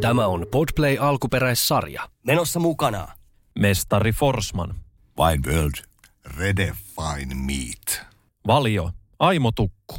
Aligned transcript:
Tämä 0.00 0.26
on 0.26 0.46
Podplay 0.50 0.96
alkuperäissarja. 1.00 2.08
Menossa 2.26 2.60
mukana. 2.60 3.08
Mestari 3.58 4.12
Forsman. 4.12 4.74
Wine 5.20 5.52
World. 5.52 5.84
Redefine 6.36 7.34
Meat. 7.34 8.06
Valio. 8.46 8.90
Aimo 9.18 9.52
Tukku. 9.52 9.98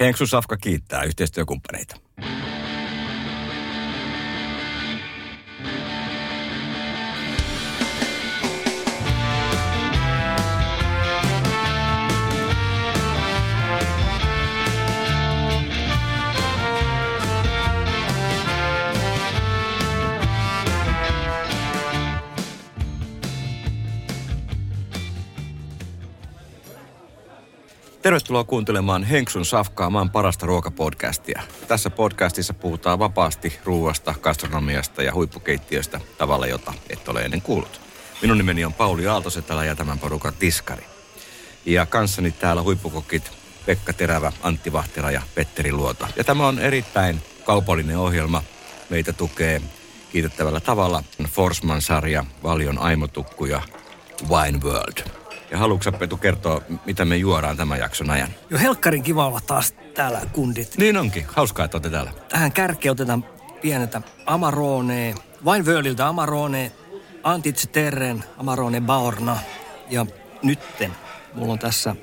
Henksu 0.00 0.26
Safka 0.26 0.56
kiittää 0.56 1.02
yhteistyökumppaneita. 1.02 1.96
Tervetuloa 28.02 28.44
kuuntelemaan 28.44 29.04
Henksun 29.04 29.44
Safkaa, 29.44 29.90
maan 29.90 30.10
parasta 30.10 30.46
ruokapodcastia. 30.46 31.42
Tässä 31.68 31.90
podcastissa 31.90 32.54
puhutaan 32.54 32.98
vapaasti 32.98 33.58
ruuasta, 33.64 34.14
gastronomiasta 34.20 35.02
ja 35.02 35.14
huippukeittiöstä 35.14 36.00
tavalla, 36.18 36.46
jota 36.46 36.72
et 36.90 37.08
ole 37.08 37.22
ennen 37.22 37.42
kuullut. 37.42 37.80
Minun 38.22 38.38
nimeni 38.38 38.64
on 38.64 38.72
Pauli 38.72 39.06
Aaltosetälä 39.06 39.64
ja 39.64 39.76
tämän 39.76 39.98
porukan 39.98 40.32
tiskari. 40.38 40.84
Ja 41.66 41.86
kanssani 41.86 42.30
täällä 42.30 42.62
huippukokit 42.62 43.32
Pekka 43.66 43.92
Terävä, 43.92 44.32
Antti 44.42 44.72
Vahtera 44.72 45.10
ja 45.10 45.22
Petteri 45.34 45.72
Luota. 45.72 46.08
Ja 46.16 46.24
tämä 46.24 46.48
on 46.48 46.58
erittäin 46.58 47.22
kaupallinen 47.44 47.98
ohjelma. 47.98 48.42
Meitä 48.90 49.12
tukee 49.12 49.62
kiitettävällä 50.12 50.60
tavalla 50.60 51.04
Forsman-sarja, 51.24 52.24
Valion 52.42 52.78
Aimotukku 52.78 53.44
ja 53.44 53.62
Wine 54.28 54.60
World. 54.62 55.19
Ja 55.50 55.58
haluatko 55.58 55.92
Petu 55.92 56.16
kertoa, 56.16 56.62
mitä 56.86 57.04
me 57.04 57.16
juodaan 57.16 57.56
tämän 57.56 57.78
jakson 57.78 58.10
ajan? 58.10 58.28
Jo 58.50 58.58
helkkarin 58.58 59.02
kiva 59.02 59.26
olla 59.26 59.40
taas 59.46 59.74
täällä 59.94 60.20
kundit. 60.32 60.76
Niin 60.76 60.96
onkin. 60.96 61.26
Hauskaa, 61.28 61.64
että 61.64 61.76
olette 61.76 61.90
täällä. 61.90 62.12
Tähän 62.28 62.52
kärkeen 62.52 62.92
otetaan 62.92 63.24
pieneltä 63.62 64.02
Amarone, 64.26 65.14
Vain 65.44 65.66
Vööliltä 65.66 66.08
Amarone, 66.08 66.72
Antitse 67.22 67.66
Terren, 67.66 68.24
Amarone 68.38 68.80
Baorna. 68.80 69.38
Ja 69.90 70.06
nytten 70.42 70.92
mulla 71.34 71.52
on 71.52 71.58
tässä 71.58 71.96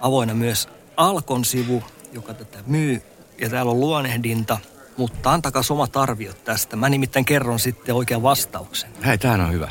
avoinna 0.00 0.34
myös 0.34 0.68
Alkon 0.96 1.44
sivu, 1.44 1.82
joka 2.12 2.34
tätä 2.34 2.58
myy. 2.66 3.02
Ja 3.40 3.48
täällä 3.48 3.70
on 3.70 3.80
luonehdinta, 3.80 4.58
mutta 4.96 5.32
antakaa 5.32 5.62
omat 5.70 5.96
arviot 5.96 6.44
tästä. 6.44 6.76
Mä 6.76 6.88
nimittäin 6.88 7.24
kerron 7.24 7.58
sitten 7.58 7.94
oikean 7.94 8.22
vastauksen. 8.22 8.90
Hei, 9.06 9.18
tämähän 9.18 9.40
on 9.40 9.52
hyvä. 9.52 9.70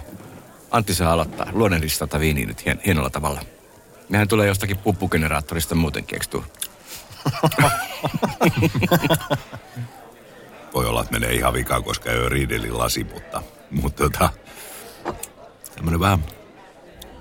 Antti 0.72 0.94
saa 0.94 1.14
aloittaa. 1.14 1.48
Luonnehdista 1.52 2.08
tätä 2.08 2.20
viiniä 2.20 2.46
nyt 2.46 2.66
hien, 2.66 2.82
hienolla 2.86 3.10
tavalla. 3.10 3.42
Mehän 4.10 4.28
tulee 4.28 4.48
jostakin 4.48 4.78
puppugeneraattorista 4.78 5.76
muutenkin, 5.76 6.16
eikö 6.16 6.26
tuu? 6.30 6.44
Voi 10.74 10.86
olla, 10.86 11.02
että 11.02 11.14
menee 11.14 11.34
ihan 11.34 11.54
vikaan, 11.54 11.84
koska 11.84 12.12
ei 12.12 12.20
ole 12.20 12.30
riidelin 12.30 12.78
lasi, 12.78 13.04
mutta, 13.04 13.42
mutta 13.72 14.04
tota, 14.04 14.30
tämmönen 15.76 16.00
vähän 16.00 16.26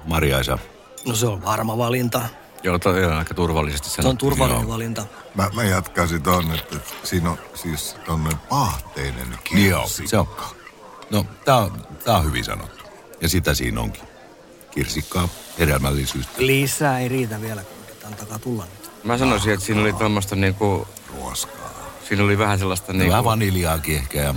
marjaisa. 0.04 0.58
No 1.06 1.14
se 1.14 1.26
on 1.26 1.42
varma 1.44 1.78
valinta. 1.78 2.22
Joo, 2.62 2.78
toi 2.78 3.04
on 3.04 3.12
aika 3.12 3.34
turvallisesti 3.34 3.88
Se 3.88 4.00
on 4.00 4.02
sanottu. 4.02 4.26
turvallinen 4.30 4.62
Joo. 4.62 4.72
valinta. 4.72 5.06
Mä, 5.34 5.50
mä 5.54 5.62
jatkaisin 5.64 6.22
ton, 6.22 6.54
että 6.54 6.76
siinä 7.04 7.30
on 7.30 7.38
siis 7.54 7.96
tommonen 8.06 8.38
pahteinen 8.48 9.38
Joo, 9.68 9.80
kirsi. 9.82 10.06
se 10.06 10.18
on. 10.18 10.28
No, 11.10 11.26
tää 11.44 11.56
on, 11.56 11.86
tää 12.04 12.16
on 12.16 12.24
hyvin 12.24 12.44
sanottu. 12.44 12.79
Ja 13.20 13.28
sitä 13.28 13.54
siinä 13.54 13.80
onkin. 13.80 14.02
Kirsikkaa, 14.70 15.28
hedelmällisyyttä. 15.58 16.32
Lisää 16.38 16.98
ei 17.00 17.08
riitä 17.08 17.40
vielä, 17.40 17.62
kundit. 17.64 18.04
Antakaa 18.04 18.38
tulla 18.38 18.64
nyt. 18.64 18.90
Mä 19.04 19.18
sanoisin, 19.18 19.52
että 19.54 19.66
siinä 19.66 19.80
oli 19.80 19.92
tuommoista 19.92 20.36
niinku, 20.36 20.88
Ruoskaa. 21.16 21.70
siinä 22.08 22.24
oli 22.24 22.38
vähän 22.38 22.58
sellaista 22.58 22.92
niinku, 22.92 23.10
Vähän 23.10 23.24
vaniljaakin 23.24 23.96
ehkä 23.96 24.18
ja 24.18 24.34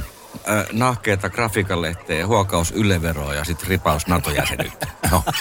äh, 0.49 0.65
nahkeeta 0.71 1.29
grafiikanlehteä, 1.29 2.27
huokaus 2.27 2.71
yleveroa 2.71 3.33
ja 3.33 3.43
sitten 3.43 3.67
ripaus 3.67 4.07
NATO-jäsenyyttä. 4.07 4.87
no, 5.11 5.23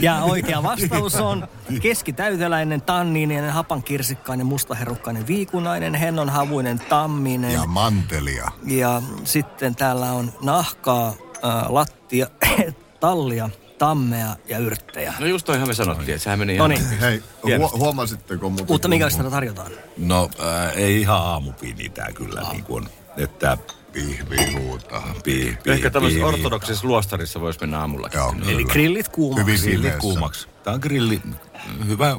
Ja 0.00 0.22
oikea 0.22 0.62
vastaus 0.62 1.14
on 1.14 1.48
keskitäyteläinen, 1.82 2.82
tanniininen, 2.82 3.52
hapankirsikkainen, 3.52 4.46
mustaherukkainen, 4.46 5.26
viikunainen, 5.26 5.94
hennonhavuinen, 5.94 6.78
tamminen. 6.78 7.52
Ja 7.52 7.66
mantelia. 7.66 8.50
Ja 8.66 9.02
sitten 9.24 9.74
täällä 9.74 10.12
on 10.12 10.32
nahkaa, 10.42 11.14
ää, 11.42 11.66
lattia, 11.68 12.26
tallia, 13.00 13.50
tammea 13.82 14.36
ja 14.48 14.58
yrttejä. 14.58 15.14
No 15.18 15.26
just 15.26 15.46
toihan 15.46 15.68
me 15.68 15.74
sanottiin, 15.74 16.10
että 16.10 16.24
sehän 16.24 16.38
meni 16.38 16.54
ihan... 16.54 16.70
No 16.70 16.76
niin. 16.76 16.98
Hei, 17.00 17.22
huo, 17.58 17.70
huomasitteko 17.74 18.50
muuten? 18.50 18.66
Mutta 18.68 18.88
kun 18.88 18.90
minkälaista 18.90 19.30
tarjotaan? 19.30 19.72
no 19.96 20.30
äh, 20.40 20.76
ei 20.76 21.00
ihan 21.00 21.22
aamupiini 21.22 21.88
tää 21.88 22.08
kyllä 22.14 22.42
niin 22.52 22.64
kuin, 22.64 22.88
että 23.16 23.58
Pihvi 23.92 24.52
huutaa. 24.58 25.14
pii, 25.24 25.58
pii, 25.62 25.72
Ehkä 25.72 25.90
tämmöisessä 25.90 26.26
ortodoksisessa 26.26 26.88
luostarissa 26.88 27.40
voisi 27.40 27.60
mennä 27.60 27.78
aamullakin. 27.78 28.18
Joo. 28.18 28.34
Eli 28.48 28.64
grillit 28.64 29.08
kuumaksi. 29.08 29.46
Hyvin 29.46 29.60
Grilli 29.60 29.76
sileessä. 29.76 30.00
kuumaksi. 30.00 30.48
Tää 30.64 30.74
on 30.74 30.80
grilli, 30.82 31.22
hyvä 31.86 32.16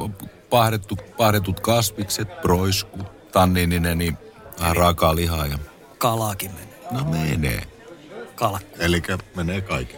pahdettu, 0.50 0.98
pahdetut 1.18 1.60
kasvikset, 1.60 2.42
proisku, 2.42 3.00
tannininen, 3.32 3.98
niin 3.98 4.18
vähän 4.60 4.76
raakaa 4.76 5.16
lihaa 5.16 5.46
ja... 5.48 5.58
Kalaakin 5.98 6.52
menee. 6.52 6.80
No 6.92 7.12
menee. 7.12 7.64
Kalkku. 8.36 8.76
Eli 8.80 9.02
menee 9.36 9.62
kaikki. 9.62 9.96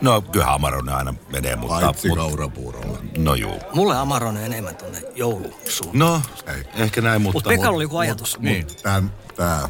No 0.00 0.20
kyllähän 0.22 0.54
Amarone 0.54 0.92
aina 0.92 1.14
menee, 1.32 1.56
mutta... 1.56 1.80
Paitsi 1.80 2.08
mutta 2.08 2.24
kaurapuurolla. 2.24 2.98
no 3.18 3.34
juu. 3.34 3.58
Mulle 3.74 3.96
Amarone 3.96 4.46
enemmän 4.46 4.76
tonne 4.76 5.02
joulusuun. 5.14 5.90
No, 5.98 6.22
Ei. 6.46 6.64
ehkä 6.74 7.00
näin, 7.00 7.22
mutta... 7.22 7.36
Mutta 7.36 7.48
Pekalla 7.48 7.76
oli 7.76 7.84
joku 7.84 7.98
ajatus. 7.98 8.38
Niin. 8.40 8.66
Tän, 8.82 9.12
tää 9.36 9.68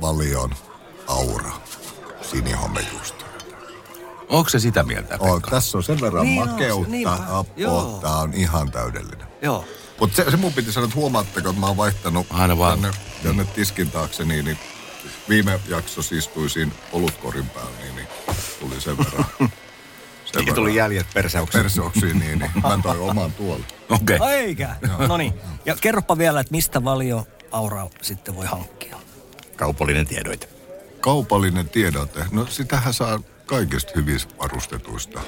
valion 0.00 0.50
aura. 1.06 1.50
Sinihomejuusto. 2.22 3.24
Onko 4.28 4.50
se 4.50 4.58
sitä 4.58 4.82
mieltä, 4.82 5.16
Oh, 5.20 5.34
Pekka? 5.34 5.50
tässä 5.50 5.78
on 5.78 5.84
sen 5.84 6.00
verran 6.00 6.24
Niin 6.24 6.42
on, 6.42 6.48
makeutta. 6.48 6.90
niinpä. 6.90 7.12
apua. 7.28 7.44
Joo. 7.56 7.98
Tää 8.02 8.16
on 8.16 8.34
ihan 8.34 8.70
täydellinen. 8.70 9.26
Joo. 9.42 9.64
Mutta 10.00 10.16
se, 10.16 10.30
se 10.30 10.36
mun 10.36 10.52
piti 10.52 10.72
sanoa, 10.72 10.84
että 10.84 10.96
huomaatteko, 10.96 11.48
että 11.48 11.60
mä 11.60 11.66
oon 11.66 11.76
vaihtanut 11.76 12.26
Aina 12.30 12.58
vaan. 12.58 12.80
tänne, 12.80 12.96
tänne 13.22 13.44
tiskin 13.44 13.90
taakse, 13.90 14.24
niin, 14.24 14.44
niin 14.44 14.58
viime 15.28 15.60
jaksossa 15.68 16.14
istuisin 16.14 16.72
olutkorin 16.92 17.48
päällä, 17.48 17.78
niin, 17.82 17.96
niin 17.96 18.08
tuli 18.60 18.80
sen 18.80 18.98
verran. 18.98 19.24
Sen 20.24 20.40
Eikä 20.40 20.54
tuli 20.54 20.74
jäljet 20.74 21.06
persauksiin. 21.14 21.62
persauksiin, 21.62 22.18
niin, 22.18 22.38
niin 22.38 22.50
mä 22.62 22.78
toin 22.82 23.00
oman 23.00 23.32
tuolla. 23.32 23.64
Okei. 23.90 24.16
Okay. 24.16 24.32
Eikä. 24.32 24.76
No 25.08 25.16
niin. 25.16 25.34
Ja 25.66 25.76
kerropa 25.80 26.18
vielä, 26.18 26.40
että 26.40 26.50
mistä 26.50 26.84
valio 26.84 27.26
auraa 27.50 27.90
sitten 28.02 28.36
voi 28.36 28.46
hankkia. 28.46 28.96
Kaupallinen 29.56 30.06
tiedoite. 30.06 30.48
Kaupallinen 31.00 31.68
tiedote, 31.68 32.24
no 32.32 32.46
sitähän 32.46 32.94
saa 32.94 33.20
kaikista 33.46 33.92
hyvistä 33.96 34.34
varustetuista 34.38 35.20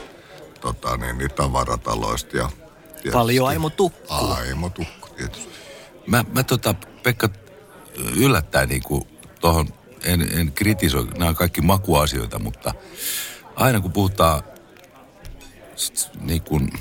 tota, 0.61 0.97
niin, 0.97 1.19
niin, 1.19 1.31
tavarataloista. 1.31 2.37
Ja 2.37 2.49
tietysti- 2.89 3.11
Paljon 3.13 3.49
Aimo 3.49 3.71
Tukku. 3.71 4.15
Aimo 4.15 4.71
Tukku, 4.71 5.09
tietysti. 5.17 5.53
Mä, 6.07 6.25
mä 6.35 6.43
tota, 6.43 6.75
Pekka, 7.03 7.29
yllättäen 8.17 8.69
niinku 8.69 9.07
tohon, 9.41 9.69
en, 10.05 10.39
en 10.39 10.53
kritisoi, 10.53 11.07
nämä 11.19 11.29
on 11.29 11.37
kaikki 11.37 11.61
makuasioita, 11.61 12.39
mutta 12.39 12.75
aina 13.57 13.81
kun 13.81 13.93
puhutaan 13.93 14.43
niin 16.21 16.43
kuin 16.43 16.73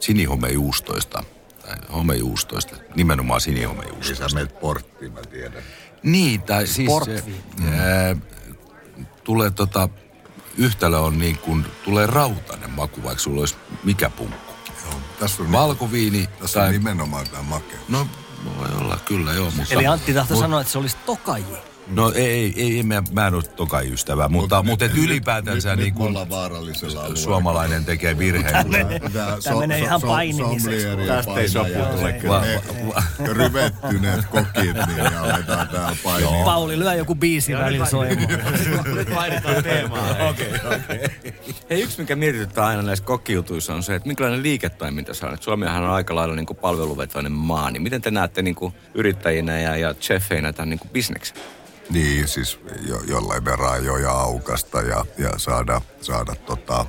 sinihomejuustoista, 0.00 1.24
tai 1.62 1.76
homejuustoista, 1.92 2.76
nimenomaan 2.94 3.38
Niin 3.38 3.40
sinihomejuustoista. 3.40 4.28
sä 4.28 4.34
menet 4.34 4.60
porttiin, 4.60 5.12
mä 5.12 5.20
tiedän. 5.22 5.62
Niin, 6.02 6.42
tai 6.42 6.66
siis 6.66 6.90
se, 7.04 7.22
ää, 7.78 8.16
tulee 9.24 9.50
tota, 9.50 9.88
yhtälö 10.58 10.98
on 10.98 11.18
niin 11.18 11.38
kuin, 11.38 11.66
tulee 11.84 12.06
rautainen 12.06 12.70
maku, 12.70 13.02
vaikka 13.02 13.22
sulla 13.22 13.40
olisi 13.40 13.56
mikä 13.84 14.10
punkku. 14.10 14.52
Joo, 14.84 15.00
tässä 15.20 15.42
on, 15.42 15.52
Valkoviini 15.52 16.26
tässä 16.26 16.60
on 16.60 16.64
tai... 16.64 16.72
nimenomaan 16.72 17.26
tämä 17.30 17.42
makea. 17.42 17.78
No, 17.88 18.06
voi 18.58 18.68
olla, 18.80 18.98
kyllä 19.04 19.32
joo, 19.32 19.50
mutta... 19.56 19.74
Eli 19.74 19.86
Antti 19.86 20.14
tahtoi 20.14 20.36
sanoa, 20.36 20.60
että 20.60 20.72
se 20.72 20.78
olisi 20.78 20.96
tokaji. 21.06 21.44
No 21.86 22.12
ei, 22.14 22.54
ei, 22.56 22.76
ei 22.76 22.82
mä, 22.82 23.02
mä 23.12 23.26
en 23.26 23.34
ole 23.34 23.42
tokai 23.42 23.92
ystävä, 23.92 24.28
mutta, 24.28 24.62
mutta 24.62 24.84
et 24.84 24.96
ylipäätänsä 24.96 25.68
nyt, 25.70 25.78
niin 25.78 25.86
nyt 25.86 25.94
kuin 25.94 26.08
ollaan 26.08 26.30
vaarallisella 26.30 27.00
alueella. 27.00 27.16
suomalainen 27.16 27.84
tekee 27.84 28.18
virheen. 28.18 28.70
Tää 29.12 29.36
Tää 29.44 29.56
menee 29.56 29.78
ihan 29.78 30.00
painimiseksi. 30.00 30.86
Tästä 31.06 31.40
ei 31.40 31.48
sopu 31.48 31.72
tule 31.72 32.62
ryvettyneet 33.32 34.24
kokit, 34.26 34.76
niin 34.86 35.16
aletaan 35.16 35.68
täällä 35.68 35.96
painia. 36.04 36.44
Pauli, 36.44 36.78
lyö 36.78 36.94
joku 36.94 37.14
biisi 37.14 37.56
välillä 37.56 37.86
soimaan. 37.86 38.28
Nyt 38.94 39.14
vaihdetaan 39.14 39.62
teemaa. 39.62 40.10
Okei, 40.30 40.52
okei. 40.76 41.00
Hei, 41.70 41.82
yksi 41.82 42.00
mikä 42.00 42.16
mietityttää 42.16 42.66
aina 42.66 42.82
näissä 42.82 43.04
kokkiutuissa 43.04 43.74
on 43.74 43.82
se, 43.82 43.94
että 43.94 44.06
minkälainen 44.06 44.42
liiketoiminta. 44.42 45.12
Et 45.34 45.42
Suomihan 45.42 45.82
on 45.82 45.90
aika 45.90 46.14
lailla 46.14 46.34
niin 46.34 46.46
kuin 46.46 46.56
palveluvetoinen 46.56 47.32
maa, 47.32 47.70
niin 47.70 47.82
miten 47.82 48.02
te 48.02 48.10
näette 48.10 48.42
niin 48.42 48.54
kuin 48.54 48.74
yrittäjinä 48.94 49.60
ja, 49.60 49.76
ja 49.76 49.94
chefeinä 49.94 50.52
tämän 50.52 50.70
niin 50.70 50.78
kuin 50.78 50.90
bisneksen? 50.90 51.36
Niin, 51.90 52.28
siis 52.28 52.58
jo, 52.88 53.00
jollain 53.08 53.44
verran 53.44 53.84
jo 53.84 54.10
aukasta 54.10 54.80
ja, 54.80 55.04
ja 55.18 55.30
saada, 55.36 55.80
saada 56.00 56.34
tota, 56.34 56.86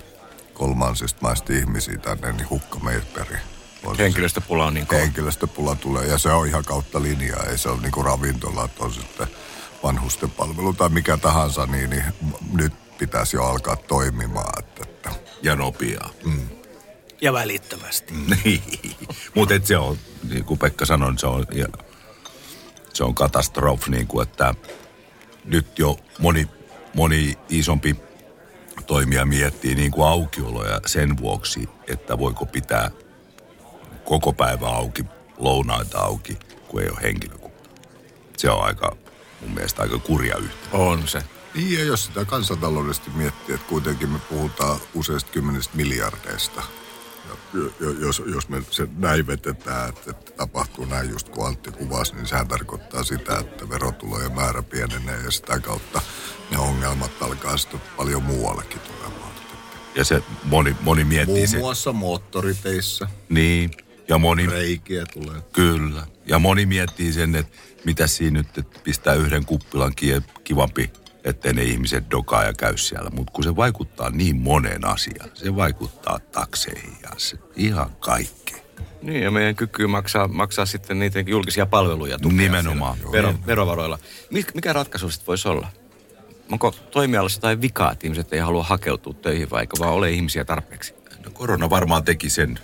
kolmansista 0.53 1.19
maista 1.21 1.53
ihmisiä 1.53 1.97
tänne, 1.97 2.31
niin 2.31 2.49
hukkameiperi. 2.49 3.37
On 3.83 3.95
se- 3.95 4.03
Henkilöstöpula 4.03 4.65
on 4.65 4.73
niin 4.73 4.87
kova. 4.87 4.99
henkilöstöpula 5.01 5.75
tulee 5.75 6.05
ja 6.07 6.17
se 6.17 6.29
on 6.31 6.47
ihan 6.47 6.65
kautta 6.65 7.01
linjaa. 7.01 7.43
Ei 7.43 7.57
se 7.57 7.69
ole 7.69 7.81
niinku 7.81 8.03
ravintolat, 8.03 8.71
on 8.79 8.93
sitten 8.93 9.27
vanhusten 9.83 10.31
palvelu 10.31 10.73
tai 10.73 10.89
mikä 10.89 11.17
tahansa, 11.17 11.65
niin, 11.65 11.89
niin 11.89 12.03
nyt 12.53 12.97
pitäisi 12.97 13.37
jo 13.37 13.43
alkaa 13.45 13.75
toimimaan. 13.75 14.59
Että, 14.63 14.83
että. 14.83 15.11
Ja 15.41 15.55
nopeaa. 15.55 16.09
Ja 17.21 17.33
välittömästi. 17.33 18.13
Niin. 18.43 18.63
Mutta 19.35 19.53
se 19.63 19.77
on, 19.77 19.97
niin 20.29 20.45
kuin 20.45 20.59
Pekka 20.59 20.85
sanoi, 20.85 21.09
niin 21.11 21.19
se 21.19 21.27
on, 21.27 21.45
ja, 21.51 21.65
se 22.93 23.03
on 23.03 23.15
katastrofi, 23.15 23.91
niin 23.91 24.07
kuin, 24.07 24.27
että 24.27 24.53
nyt 25.47 25.79
jo 25.79 25.97
moni, 26.19 26.47
moni 26.93 27.37
isompi 27.49 27.95
toimija 28.87 29.25
miettii 29.25 29.75
niin 29.75 29.91
kuin 29.91 30.07
aukioloja 30.07 30.81
sen 30.85 31.17
vuoksi, 31.17 31.69
että 31.87 32.17
voiko 32.17 32.45
pitää 32.45 32.91
koko 34.05 34.33
päivä 34.33 34.67
auki, 34.67 35.05
lounaita 35.37 35.99
auki, 35.99 36.37
kun 36.67 36.81
ei 36.81 36.89
ole 36.89 36.99
henkilökuntaa. 37.01 37.73
Se 38.37 38.49
on 38.49 38.63
aika, 38.63 38.95
mun 39.41 39.51
mielestä 39.51 39.81
aika 39.81 39.99
kurja 39.99 40.37
yhtälö. 40.37 40.83
On 40.83 41.07
se. 41.07 41.23
Niin 41.55 41.79
ja 41.79 41.83
jos 41.85 42.05
sitä 42.05 42.25
kansantaloudellisesti 42.25 43.09
miettii, 43.15 43.55
että 43.55 43.67
kuitenkin 43.67 44.09
me 44.09 44.19
puhutaan 44.19 44.79
useista 44.93 45.31
kymmenistä 45.31 45.77
miljardeista. 45.77 46.63
Jos, 47.99 48.21
jos 48.25 48.49
me 48.49 48.63
se 48.71 48.87
näivetetään, 48.97 49.89
että, 49.89 50.11
että 50.11 50.31
tapahtuu 50.31 50.85
näin 50.85 51.09
just 51.09 51.29
kuin 51.29 51.47
Antti 51.47 51.71
kuvasi, 51.71 52.15
niin 52.15 52.25
sehän 52.27 52.47
tarkoittaa 52.47 53.03
sitä, 53.03 53.37
että 53.39 53.69
verotulojen 53.69 54.31
määrä 54.35 54.63
pienenee 54.63 55.17
ja 55.25 55.31
sitä 55.31 55.59
kautta 55.59 56.01
ne 56.51 56.57
ongelmat 56.57 57.11
alkaa 57.21 57.57
sitten 57.57 57.81
paljon 57.97 58.23
muuallekin 58.23 58.79
tulemaan. 58.79 59.31
Ja 59.95 60.03
se 60.03 60.23
moni, 60.43 60.75
moni 60.81 61.03
miettii 61.03 61.35
Muun 61.35 61.47
se. 61.47 61.57
muassa 61.57 61.93
moottoriteissä 61.93 63.07
Niin. 63.29 63.71
Ja 64.07 64.17
moni, 64.17 64.47
reikiä 64.47 65.05
tulee. 65.05 65.41
Kyllä. 65.53 66.07
Ja 66.25 66.39
moni 66.39 66.65
miettii 66.65 67.13
sen, 67.13 67.35
että 67.35 67.57
mitä 67.85 68.07
siinä 68.07 68.39
nyt, 68.39 68.57
että 68.57 68.79
pistää 68.83 69.13
yhden 69.13 69.45
kuppilan 69.45 69.93
kivampi, 70.43 70.91
ettei 71.29 71.53
ne 71.53 71.63
ihmiset 71.63 72.11
dokaa 72.11 72.43
ja 72.43 72.53
käy 72.53 72.77
siellä. 72.77 73.09
Mutta 73.09 73.33
kun 73.33 73.43
se 73.43 73.55
vaikuttaa 73.55 74.09
niin 74.09 74.35
moneen 74.35 74.85
asiaan, 74.85 75.29
se 75.33 75.55
vaikuttaa 75.55 76.19
takseihin 76.19 76.93
ja 77.03 77.09
se 77.17 77.37
ihan 77.55 77.89
kaikkeen. 77.99 78.61
Niin, 79.01 79.23
ja 79.23 79.31
meidän 79.31 79.55
kyky 79.55 79.87
maksaa, 79.87 80.27
maksaa 80.27 80.65
sitten 80.65 80.99
niitä 80.99 81.19
julkisia 81.19 81.65
palveluja. 81.65 82.17
Nimenomaan. 82.23 82.97
siellä 82.97 83.11
Vero, 83.11 83.33
verovaroilla. 83.47 83.99
Mik- 84.33 84.51
Mikä 84.53 84.73
ratkaisu 84.73 85.09
sitten 85.09 85.27
voisi 85.27 85.47
olla? 85.47 85.67
Onko 86.51 86.71
toimialassa 86.91 87.41
tai 87.41 87.61
vikaa, 87.61 87.91
että 87.91 88.07
ihmiset 88.07 88.33
ei 88.33 88.39
halua 88.39 88.63
hakeutua 88.63 89.13
töihin, 89.13 89.49
vaikka 89.49 89.77
vaan 89.79 89.93
ole 89.93 90.11
ihmisiä 90.11 90.45
tarpeeksi? 90.45 90.93
No 91.25 91.31
korona 91.33 91.69
varmaan 91.69 92.03
teki 92.03 92.29
sen 92.29 92.59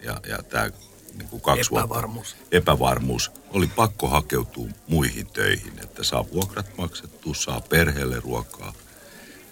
ja, 0.00 0.20
ja 0.28 0.38
tämä 0.42 0.70
niin 1.18 1.28
kuin 1.28 1.42
kaksi 1.42 1.70
Epävarmuus. 1.72 2.34
vuotta. 2.36 2.56
Epävarmuus. 2.56 3.30
Oli 3.50 3.66
pakko 3.66 4.08
hakeutua 4.08 4.68
muihin 4.88 5.26
töihin, 5.26 5.72
että 5.82 6.04
saa 6.04 6.30
vuokrat 6.32 6.66
maksettua, 6.78 7.34
saa 7.34 7.60
perheelle 7.60 8.20
ruokaa, 8.20 8.72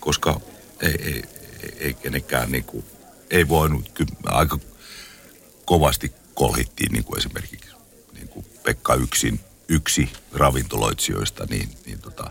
koska 0.01 0.41
ei, 0.81 0.95
ei, 1.03 1.25
ei, 1.63 1.73
ei 1.79 1.95
kenenkään 1.95 2.53
niin 2.53 2.65
kuin, 2.65 2.85
ei 3.31 3.49
voinut, 3.49 3.89
kyllä 3.95 4.13
aika 4.25 4.59
kovasti 5.65 6.13
kolhittiin 6.35 6.93
niin 6.93 7.05
kuin 7.05 7.19
esimerkiksi 7.19 7.71
niin 8.13 8.29
kuin 8.29 8.47
Pekka 8.63 8.95
yksin, 8.95 9.41
yksi 9.69 10.13
ravintoloitsijoista, 10.35 11.47
niin, 11.51 11.69
niin 11.87 11.99
tota, 12.01 12.31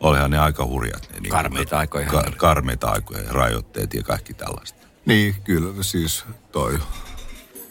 olihan 0.00 0.30
ne 0.30 0.38
aika 0.38 0.64
hurjat. 0.64 1.08
Ne, 1.12 1.20
niin 1.20 1.30
Karmeita 1.30 1.76
ne- 1.76 1.80
aikoja. 1.80 2.06
Ka, 2.06 2.24
karmeita 2.36 2.88
aikoja 2.88 3.22
ja 3.22 3.32
rajoitteet 3.32 3.94
ja 3.94 4.02
kaikki 4.02 4.34
tällaista. 4.34 4.78
Niin, 5.06 5.34
kyllä 5.44 5.82
siis 5.82 6.24
toi 6.52 6.78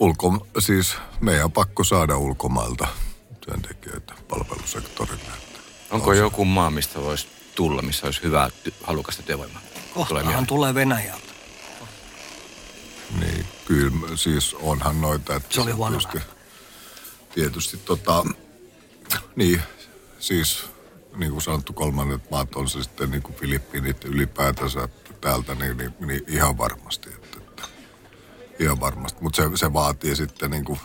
ulko, 0.04 0.48
siis 0.60 0.96
meidän 1.22 1.46
on 1.46 1.52
pakko 1.52 1.84
saada 1.84 2.18
ulkomailta 2.18 2.88
työntekijöitä 3.46 4.14
palvelusektorille. 4.28 5.32
Onko 5.92 6.14
joku 6.14 6.46
maa, 6.46 6.72
mistä 6.72 7.02
voisi 7.02 7.28
tulla, 7.56 7.82
missä 7.82 8.08
olisi 8.08 8.24
hyvää, 8.24 8.50
ty- 8.68 8.74
halukasta 8.84 9.24
työvoimaa? 9.24 9.62
Tulee 9.94 10.24
Kohtahan 10.24 10.48
tulee 10.48 10.74
Venäjältä. 10.74 11.34
Niin, 13.20 13.46
kyllä 13.66 13.92
siis 14.16 14.54
onhan 14.54 15.02
noita. 15.02 15.36
Että 15.36 15.56
Se 15.56 15.62
oli 15.62 15.72
huono 15.72 16.00
tietysti, 16.00 16.30
tietysti 17.34 17.78
tota, 17.78 18.26
niin, 19.36 19.62
siis 20.20 20.66
niin 21.16 21.32
kuin 21.32 21.42
sanottu, 21.42 21.74
kolmannet 21.74 22.32
maat 22.32 22.56
on 22.56 22.70
se 22.70 22.84
sitten 22.84 23.12
niin 23.12 23.24
kuin 23.24 23.36
Filippiinit 23.36 24.06
ylipäätänsä 24.06 24.90
täältä, 25.22 25.56
niin, 25.56 25.78
niin, 25.78 25.94
niin 26.00 26.24
ihan 26.28 26.58
varmasti. 26.58 27.10
Ihan 28.60 28.80
varmasti, 28.80 29.24
mutta 29.24 29.44
se, 29.44 29.50
se 29.58 29.74
vaatii 29.74 30.16
sitten 30.16 30.52
niin 30.52 30.66
kuin 30.66 30.80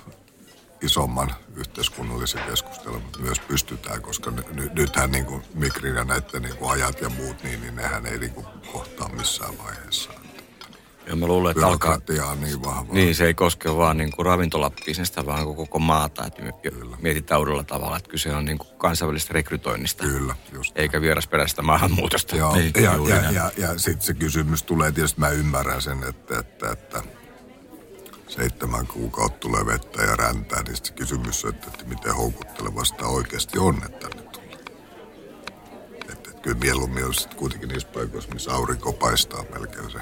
isomman 0.81 1.35
yhteiskunnallisen 1.57 2.43
keskustelun, 2.51 3.03
mutta 3.03 3.19
myös 3.19 3.41
pystytään, 3.41 4.03
koska 4.03 4.31
ny, 4.31 4.43
ny, 4.53 4.71
nythän 4.73 5.13
niin 5.13 5.25
kuin 5.25 5.43
Migrin 5.55 5.97
ja 5.97 6.05
näiden 6.05 6.43
niin 6.43 6.57
kuin 6.57 6.71
ajat 6.71 7.01
ja 7.01 7.09
muut, 7.09 7.43
niin, 7.43 7.61
niin 7.61 7.77
nehän 7.77 8.07
ei 8.07 8.19
niin 8.19 8.33
kuin 8.33 8.47
kohtaa 8.73 9.09
missään 9.09 9.59
vaiheessa. 9.59 10.11
Ja 11.07 11.17
mä 11.17 11.27
luulen, 11.27 11.51
että 11.51 11.67
alkaa... 11.67 11.99
On 12.31 12.41
niin 12.41 12.63
vahva. 12.63 12.95
Niin, 12.95 13.15
se 13.15 13.27
ei 13.27 13.35
koske 13.35 13.77
vaan 13.77 13.97
niin 13.97 14.11
kuin 14.11 14.27
ravintolabisnestä, 14.27 15.27
vaan 15.27 15.55
koko, 15.55 15.79
maata. 15.79 16.27
Että 16.27 16.43
me 16.43 16.53
mietitään 17.03 17.41
uudella 17.41 17.65
tavalla, 17.65 17.97
että 17.97 18.11
kyse 18.11 18.35
on 18.35 18.45
niin 18.45 18.59
kuin 18.59 18.69
kansainvälisestä 18.79 19.35
rekrytoinnista. 19.35 20.05
Kyllä, 20.05 20.35
just 20.53 20.79
Eikä 20.79 21.01
vierasperäisestä 21.01 21.63
maahanmuutosta. 21.63 22.37
Joo, 22.37 22.55
Niin, 22.55 22.73
ja, 22.77 22.83
ja, 22.83 23.23
näin. 23.23 23.35
ja, 23.35 23.51
ja 23.57 23.79
sitten 23.79 24.07
se 24.07 24.15
kysymys 24.15 24.63
tulee, 24.63 24.93
tietysti 24.93 25.21
mä 25.21 25.29
ymmärrän 25.29 25.83
sen, 25.83 26.03
että, 26.09 26.39
että, 26.39 26.71
että 26.71 27.03
seitsemän 28.29 28.87
kuukautta 28.87 29.39
tulee 29.39 29.67
vettä 29.67 30.03
ja 30.03 30.17
räntää, 30.17 30.63
niin 30.63 30.77
sit 30.77 30.85
se 30.85 30.93
kysymys 30.93 31.45
on, 31.45 31.51
että, 31.51 31.67
että 31.67 31.85
miten 31.85 32.15
houkuttelevasta 32.15 33.07
oikeasti 33.07 33.59
on, 33.59 33.83
että 33.87 34.09
tänne 34.09 34.23
tullaan. 34.33 34.59
Että, 35.93 36.13
että 36.13 36.43
kyllä 36.43 36.59
mieluummin 36.59 37.05
on 37.05 37.15
sitten 37.15 37.39
kuitenkin 37.39 37.69
niissä 37.69 37.89
paikoissa, 37.89 38.33
missä 38.33 38.53
aurinko 38.53 38.93
paistaa 38.93 39.45
melkein 39.53 39.91
se 39.91 39.99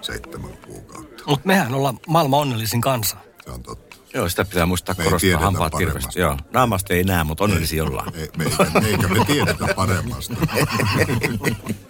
seitsemän 0.00 0.58
kuukautta. 0.66 1.22
Mutta 1.26 1.46
mehän 1.46 1.74
ollaan 1.74 1.98
maailman 2.06 2.40
onnellisin 2.40 2.80
kansa. 2.80 3.16
Se 3.44 3.50
on 3.50 3.62
totta. 3.62 3.96
Joo, 4.14 4.28
sitä 4.28 4.44
pitää 4.44 4.66
muistaa 4.66 4.94
Me 4.98 5.04
korostaa 5.04 5.40
hampaat 5.40 5.72
tirvestä. 5.78 6.20
Joo, 6.20 6.36
naamasta 6.52 6.94
ei 6.94 7.04
näe, 7.04 7.24
mutta 7.24 7.44
onnellisia 7.44 7.84
ollaan. 7.84 8.14
Ei, 8.14 8.28
me, 8.36 8.44
eikä, 8.44 8.88
eikä 8.88 9.08
me 9.08 9.24
tiedetä 9.24 9.74
paremmasta. 9.74 10.34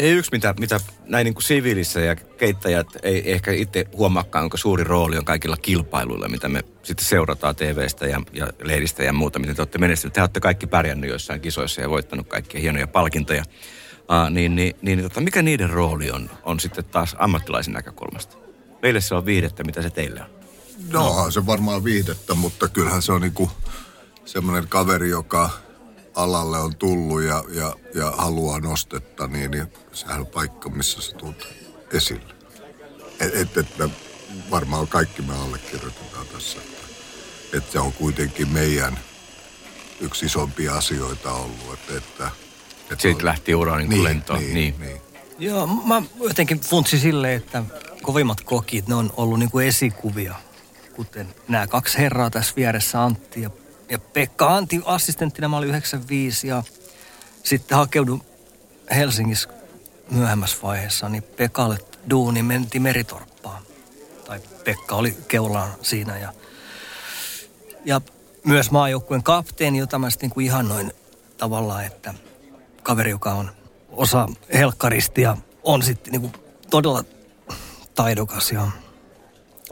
Ei 0.00 0.10
yksi, 0.10 0.30
mitä, 0.32 0.54
mitä 0.60 0.80
näin 1.06 1.24
niin 1.24 1.34
kuin 1.34 1.42
siviilissä 1.42 2.00
ja 2.00 2.16
keittäjät 2.16 2.86
ei 3.02 3.32
ehkä 3.32 3.52
itse 3.52 3.84
huomaakaan, 3.96 4.44
onko 4.44 4.56
suuri 4.56 4.84
rooli 4.84 5.18
on 5.18 5.24
kaikilla 5.24 5.56
kilpailuilla, 5.56 6.28
mitä 6.28 6.48
me 6.48 6.64
sitten 6.82 7.06
seurataan 7.06 7.56
TVstä 7.56 8.06
ja, 8.06 8.20
ja 8.32 8.48
lehdistä 8.62 9.02
ja 9.02 9.12
muuta, 9.12 9.38
miten 9.38 9.56
te 9.56 9.62
olette 9.62 9.78
menestyneet. 9.78 10.12
Te 10.12 10.20
olette 10.20 10.40
kaikki 10.40 10.66
pärjännyt 10.66 11.10
joissain 11.10 11.40
kisoissa 11.40 11.80
ja 11.80 11.90
voittanut 11.90 12.28
kaikkia 12.28 12.60
hienoja 12.60 12.86
palkintoja. 12.86 13.42
Uh, 13.92 14.30
niin, 14.30 14.56
niin, 14.56 14.76
niin 14.82 15.02
tota, 15.02 15.20
mikä 15.20 15.42
niiden 15.42 15.70
rooli 15.70 16.10
on, 16.10 16.30
on 16.42 16.60
sitten 16.60 16.84
taas 16.84 17.16
ammattilaisen 17.18 17.74
näkökulmasta? 17.74 18.36
Meille 18.82 19.00
se 19.00 19.14
on 19.14 19.26
viihdettä, 19.26 19.64
mitä 19.64 19.82
se 19.82 19.90
teille 19.90 20.20
on. 20.20 20.30
No, 20.92 21.08
onhan 21.08 21.32
se 21.32 21.46
varmaan 21.46 21.84
viihdettä, 21.84 22.34
mutta 22.34 22.68
kyllähän 22.68 23.02
se 23.02 23.12
on 23.12 23.20
niinku 23.20 23.50
semmoinen 24.24 24.68
kaveri, 24.68 25.10
joka 25.10 25.50
alalle 26.14 26.58
on 26.58 26.76
tullut 26.76 27.22
ja, 27.22 27.44
ja, 27.48 27.74
ja 27.94 28.10
haluaa 28.10 28.60
nostetta, 28.60 29.26
niin, 29.26 29.50
niin 29.50 29.66
sehän 29.92 30.20
on 30.20 30.26
paikka, 30.26 30.68
missä 30.68 31.02
sä 31.02 31.12
tulet 31.16 31.46
esille. 31.92 32.34
Et, 33.20 33.34
et, 33.34 33.56
et 33.56 33.78
me 33.78 33.90
varmaan 34.50 34.88
kaikki 34.88 35.22
me 35.22 35.34
allekirjoitetaan 35.34 36.26
tässä, 36.26 36.58
että, 37.52 37.72
se 37.72 37.78
on 37.78 37.92
kuitenkin 37.92 38.48
meidän 38.48 38.98
yksi 40.00 40.26
isompia 40.26 40.74
asioita 40.74 41.32
ollut. 41.32 41.72
Että, 41.74 41.96
että, 41.96 42.30
että 42.82 43.02
Siitä 43.02 43.24
lähti 43.24 43.54
ura 43.54 43.76
niin 43.76 43.88
kuin 43.88 44.04
lentoon. 44.04 44.38
Niin, 44.38 44.54
Niin. 44.54 44.74
niin. 44.80 45.00
Joo, 45.38 45.66
mä 45.66 46.02
jotenkin 46.20 46.60
funtsin 46.60 47.00
silleen, 47.00 47.36
että 47.36 47.62
kovimmat 48.02 48.40
kokit, 48.40 48.88
ne 48.88 48.94
on 48.94 49.12
ollut 49.16 49.38
niin 49.38 49.50
kuin 49.50 49.66
esikuvia. 49.66 50.34
Kuten 50.96 51.34
nämä 51.48 51.66
kaksi 51.66 51.98
herraa 51.98 52.30
tässä 52.30 52.52
vieressä, 52.56 53.04
Antti 53.04 53.40
ja, 53.42 53.50
ja 53.90 53.98
Pekka. 53.98 54.56
Antti 54.56 54.80
assistenttina 54.84 55.48
mä 55.48 55.56
olin 55.56 55.68
95 55.68 56.48
ja 56.48 56.62
sitten 57.42 57.78
hakeudun 57.78 58.22
Helsingissä 58.90 59.48
myöhemmässä 60.10 60.58
vaiheessa, 60.62 61.08
niin 61.08 61.22
Pekalle 61.22 61.78
duuni 62.10 62.42
menti 62.42 62.80
Meritorppaan. 62.80 63.62
Tai 64.24 64.40
Pekka 64.64 64.96
oli 64.96 65.16
keulaan 65.28 65.70
siinä 65.82 66.18
ja, 66.18 66.32
ja 67.84 68.00
myös 68.44 68.70
maajoukkueen 68.70 69.22
kapteeni, 69.22 69.78
jota 69.78 69.98
mä 69.98 70.10
sitten 70.10 70.30
niin 70.36 70.46
ihannoin 70.46 70.92
tavallaan, 71.38 71.84
että 71.84 72.14
kaveri, 72.82 73.10
joka 73.10 73.32
on 73.32 73.50
osa 73.90 74.28
helkkaristia, 74.54 75.36
on 75.62 75.82
sitten 75.82 76.12
niin 76.12 76.32
todella 76.70 77.04
taidokas 77.94 78.52
ja 78.52 78.68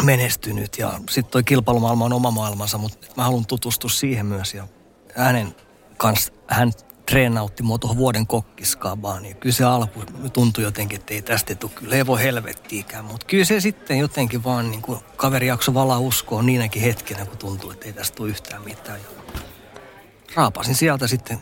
menestynyt. 0.03 0.79
Ja 0.79 1.01
sitten 1.11 1.33
toi 1.33 1.45
kilpailumaailma 1.45 2.05
on 2.05 2.13
oma 2.13 2.31
maailmansa, 2.31 2.79
mutta 2.79 3.07
mä 3.17 3.25
haluan 3.25 3.47
tutustua 3.47 3.91
siihen 3.91 4.27
myös. 4.27 4.55
Ja 4.55 4.67
hänen 5.15 5.55
kanssa, 5.97 6.33
hän 6.49 6.73
treenautti 7.07 7.63
mua 7.63 7.79
tuohon 7.79 7.97
vuoden 7.97 8.27
kokkiskaabaan. 8.27 9.27
Ja 9.27 9.35
kyllä 9.35 9.55
se 9.55 9.65
alku 9.65 10.03
tuntui 10.33 10.65
jotenkin, 10.65 10.99
että 10.99 11.15
ei 11.15 11.23
tästä 11.23 11.55
tule 11.55 11.71
kyllä 11.75 11.97
ei 11.97 12.07
voi 12.07 12.23
helvettiikään. 12.23 13.05
Mutta 13.05 13.27
kyllä 13.27 13.45
se 13.45 13.61
sitten 13.61 13.99
jotenkin 13.99 14.45
vaan 14.45 14.71
niin 14.71 14.83
kuin 14.83 15.01
kaveri 15.17 15.47
jakso 15.47 15.75
valaa 15.75 15.99
uskoa 15.99 16.43
niinäkin 16.43 16.83
hetkenä, 16.83 17.27
kun 17.27 17.39
tuntuu, 17.39 17.71
että 17.71 17.87
ei 17.87 17.93
tästä 17.93 18.17
tule 18.17 18.29
yhtään 18.29 18.63
mitään. 18.63 19.01
Ja 19.01 19.41
raapasin 20.35 20.75
sieltä 20.75 21.07
sitten 21.07 21.39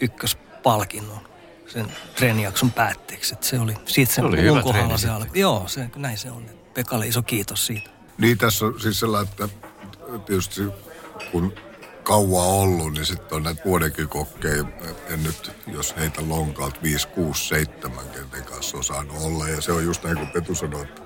ykköspalkinnon 0.00 1.28
sen 1.66 1.92
treenijakson 2.16 2.70
päätteeksi. 2.70 3.34
Että 3.34 3.46
se 3.46 3.60
oli, 3.60 3.74
siitä 3.86 4.12
se, 4.12 4.14
Se 4.14 4.22
oli 4.22 4.42
hyvä 4.42 4.52
mun 4.52 4.62
kohdalla 4.62 4.86
treeni 4.86 4.98
se 4.98 5.10
alkoi. 5.10 5.40
Joo, 5.40 5.64
se, 5.66 5.90
näin 5.96 6.18
se 6.18 6.30
on. 6.30 6.61
Pekalle 6.74 7.06
iso 7.06 7.22
kiitos 7.22 7.66
siitä. 7.66 7.90
Niin 8.18 8.38
tässä 8.38 8.64
on 8.66 8.80
siis 8.80 9.00
sellainen, 9.00 9.32
että 9.32 9.48
tietysti 10.26 10.62
kun 11.32 11.52
kauan 12.02 12.46
ollut, 12.46 12.92
niin 12.92 13.06
sitten 13.06 13.36
on 13.36 13.42
näitä 13.42 13.62
vuodenkin 13.64 14.08
kokkeja. 14.08 14.64
En 15.08 15.22
nyt, 15.22 15.52
jos 15.66 15.96
heitä 15.96 16.22
lonkalta 16.28 16.76
5, 16.82 17.08
6, 17.08 17.48
7, 17.48 18.04
kenten 18.14 18.44
kanssa 18.44 18.76
on 18.76 18.84
saanut 18.84 19.16
olla. 19.22 19.48
Ja 19.48 19.60
se 19.60 19.72
on 19.72 19.84
just 19.84 20.04
näin 20.04 20.16
kuin 20.16 20.28
Petu 20.28 20.54
sanoi, 20.54 20.82
että 20.82 21.02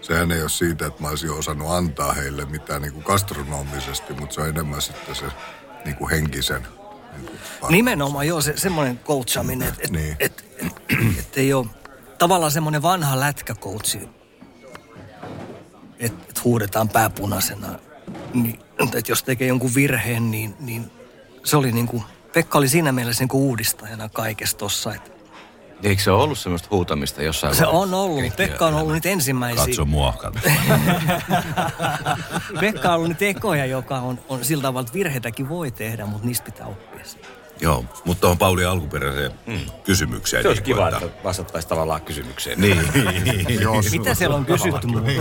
sehän 0.00 0.32
ei 0.32 0.40
ole 0.42 0.48
siitä, 0.48 0.86
että 0.86 1.02
mä 1.02 1.08
olisin 1.08 1.30
osannut 1.30 1.70
antaa 1.70 2.12
heille 2.12 2.44
mitään 2.44 2.82
niin 2.82 2.92
kuin 2.92 3.04
gastronomisesti, 3.06 4.14
mutta 4.14 4.34
se 4.34 4.40
on 4.40 4.48
enemmän 4.48 4.82
sitten 4.82 5.14
se 5.14 5.24
niin 5.84 5.96
kuin 5.96 6.10
henkisen. 6.10 6.62
Niin 7.16 7.26
kuin 7.60 7.72
Nimenomaan, 7.72 8.26
joo, 8.26 8.40
se, 8.40 8.52
semmoinen 8.56 8.98
coachaminen, 8.98 9.68
että 9.68 9.80
et, 9.84 9.90
Niin. 9.90 10.16
et, 10.18 10.44
et, 10.58 10.72
et 11.18 11.36
ei 11.38 11.52
ole 11.52 11.66
tavallaan 12.18 12.52
semmoinen 12.52 12.82
vanha 12.82 13.20
lätkäkoutsi, 13.20 14.08
että 15.98 16.26
et 16.30 16.44
huudetaan 16.44 16.88
pääpunaisena. 16.88 17.78
Niin, 18.34 18.58
että 18.80 19.12
jos 19.12 19.22
tekee 19.22 19.48
jonkun 19.48 19.74
virheen, 19.74 20.30
niin, 20.30 20.54
niin 20.60 20.90
se 21.44 21.56
oli 21.56 21.72
niin 21.72 21.86
kuin, 21.86 22.02
Pekka 22.32 22.58
oli 22.58 22.68
siinä 22.68 22.92
mielessä 22.92 23.22
niin 23.22 23.28
kuin 23.28 23.42
uudistajana 23.42 24.08
kaikessa 24.08 24.56
tossa. 24.56 24.94
Että 24.94 25.10
Eikö 25.82 26.02
se 26.02 26.10
ole 26.10 26.22
ollut 26.22 26.38
semmoista 26.38 26.68
huutamista 26.70 27.22
jossain 27.22 27.54
se 27.54 27.66
on 27.66 27.94
ollut, 27.94 28.22
mutta 28.22 28.36
Pekka 28.36 28.66
on 28.66 28.74
ollut 28.74 28.94
nyt 28.94 29.06
ensimmäisiä. 29.06 29.66
Katso 29.66 29.84
mua, 29.84 30.12
katso. 30.12 30.40
Pekka 32.60 32.88
on 32.88 32.94
ollut 32.94 33.08
nyt 33.08 33.22
ekoja, 33.22 33.66
joka 33.66 33.98
on, 33.98 34.18
on 34.28 34.44
sillä 34.44 34.62
tavalla, 34.62 34.80
että 34.80 34.92
virheitäkin 34.92 35.48
voi 35.48 35.70
tehdä, 35.70 36.06
mutta 36.06 36.26
niistä 36.26 36.44
pitää 36.44 36.66
oppia. 36.66 37.04
sitten. 37.04 37.35
Joo, 37.60 37.84
mutta 38.04 38.20
tuohon 38.20 38.38
Pauli 38.38 38.64
alkuperäiseen 38.64 39.32
mm. 39.46 39.60
kysymykseen. 39.84 40.42
Se 40.42 40.48
olisi 40.48 40.62
niin 40.62 40.74
kiva, 40.74 40.88
että 40.88 41.08
vastattaisiin 41.24 41.68
tavallaan 41.68 42.02
kysymykseen. 42.02 42.60
Niin, 42.60 42.82
niin, 43.48 43.60
Jos, 43.60 43.90
Mitä 43.90 44.14
siellä 44.14 44.36
on 44.36 44.46
kysytty 44.46 44.86
muuta? 44.86 45.12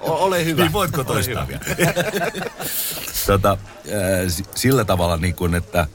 O- 0.00 0.24
ole 0.24 0.44
hyvä. 0.44 0.62
Niin 0.62 0.72
voitko 0.72 1.04
toistaa 1.04 1.48
vielä? 1.48 1.60
tota, 3.26 3.50
äh, 3.52 4.28
si- 4.28 4.44
sillä 4.54 4.84
tavalla 4.84 5.16
niin 5.16 5.34
kuin, 5.34 5.54
että 5.54 5.86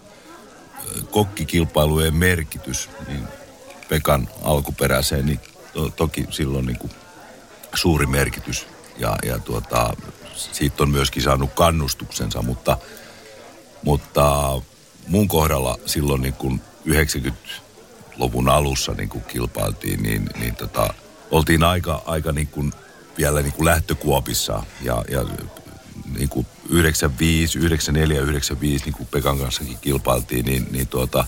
kokkikilpailujen 1.12 2.16
merkitys 2.16 2.90
niin 3.08 3.28
Pekan 3.90 4.28
alkuperäiseen, 4.44 5.26
niin 5.26 5.40
to, 5.74 5.90
toki 5.90 6.26
silloin 6.30 6.66
niin 6.66 6.80
kuin 6.80 6.92
suuri 7.74 8.06
merkitys. 8.06 8.68
Ja, 8.98 9.16
ja 9.24 9.40
tuota, 9.40 9.94
siitä 10.36 10.84
on 10.84 10.90
myöskin 10.90 11.24
saanut 11.24 11.50
kannustuksensa, 11.54 12.42
mutta, 12.42 12.78
mutta 13.84 14.54
mun 15.08 15.28
kohdalla 15.28 15.78
silloin 15.86 16.22
niin 16.22 16.34
kuin 16.34 16.62
90-luvun 16.88 18.50
alussa 18.50 18.92
niin 18.94 19.10
kuin 19.10 19.24
kilpailtiin, 19.24 20.04
niin, 20.04 20.30
niin 20.40 20.56
tota, 20.56 20.94
oltiin 21.32 21.64
aika, 21.64 22.02
aika 22.06 22.32
niin 22.32 22.48
kuin 22.48 22.74
vielä 23.18 23.42
niin 23.42 23.54
kuin 23.54 23.66
lähtökuopissa 23.66 24.64
ja, 24.82 25.04
ja 25.12 25.26
niin 26.18 26.30
kuin 26.30 26.48
95, 26.70 27.60
94, 27.60 28.22
95, 28.22 28.86
niin 28.86 28.94
kuin 28.94 29.08
Pekan 29.08 29.38
kanssakin 29.38 29.78
kilpailtiin, 29.82 30.46
niin, 30.46 30.68
niin 30.72 30.88
tuota, 30.88 31.26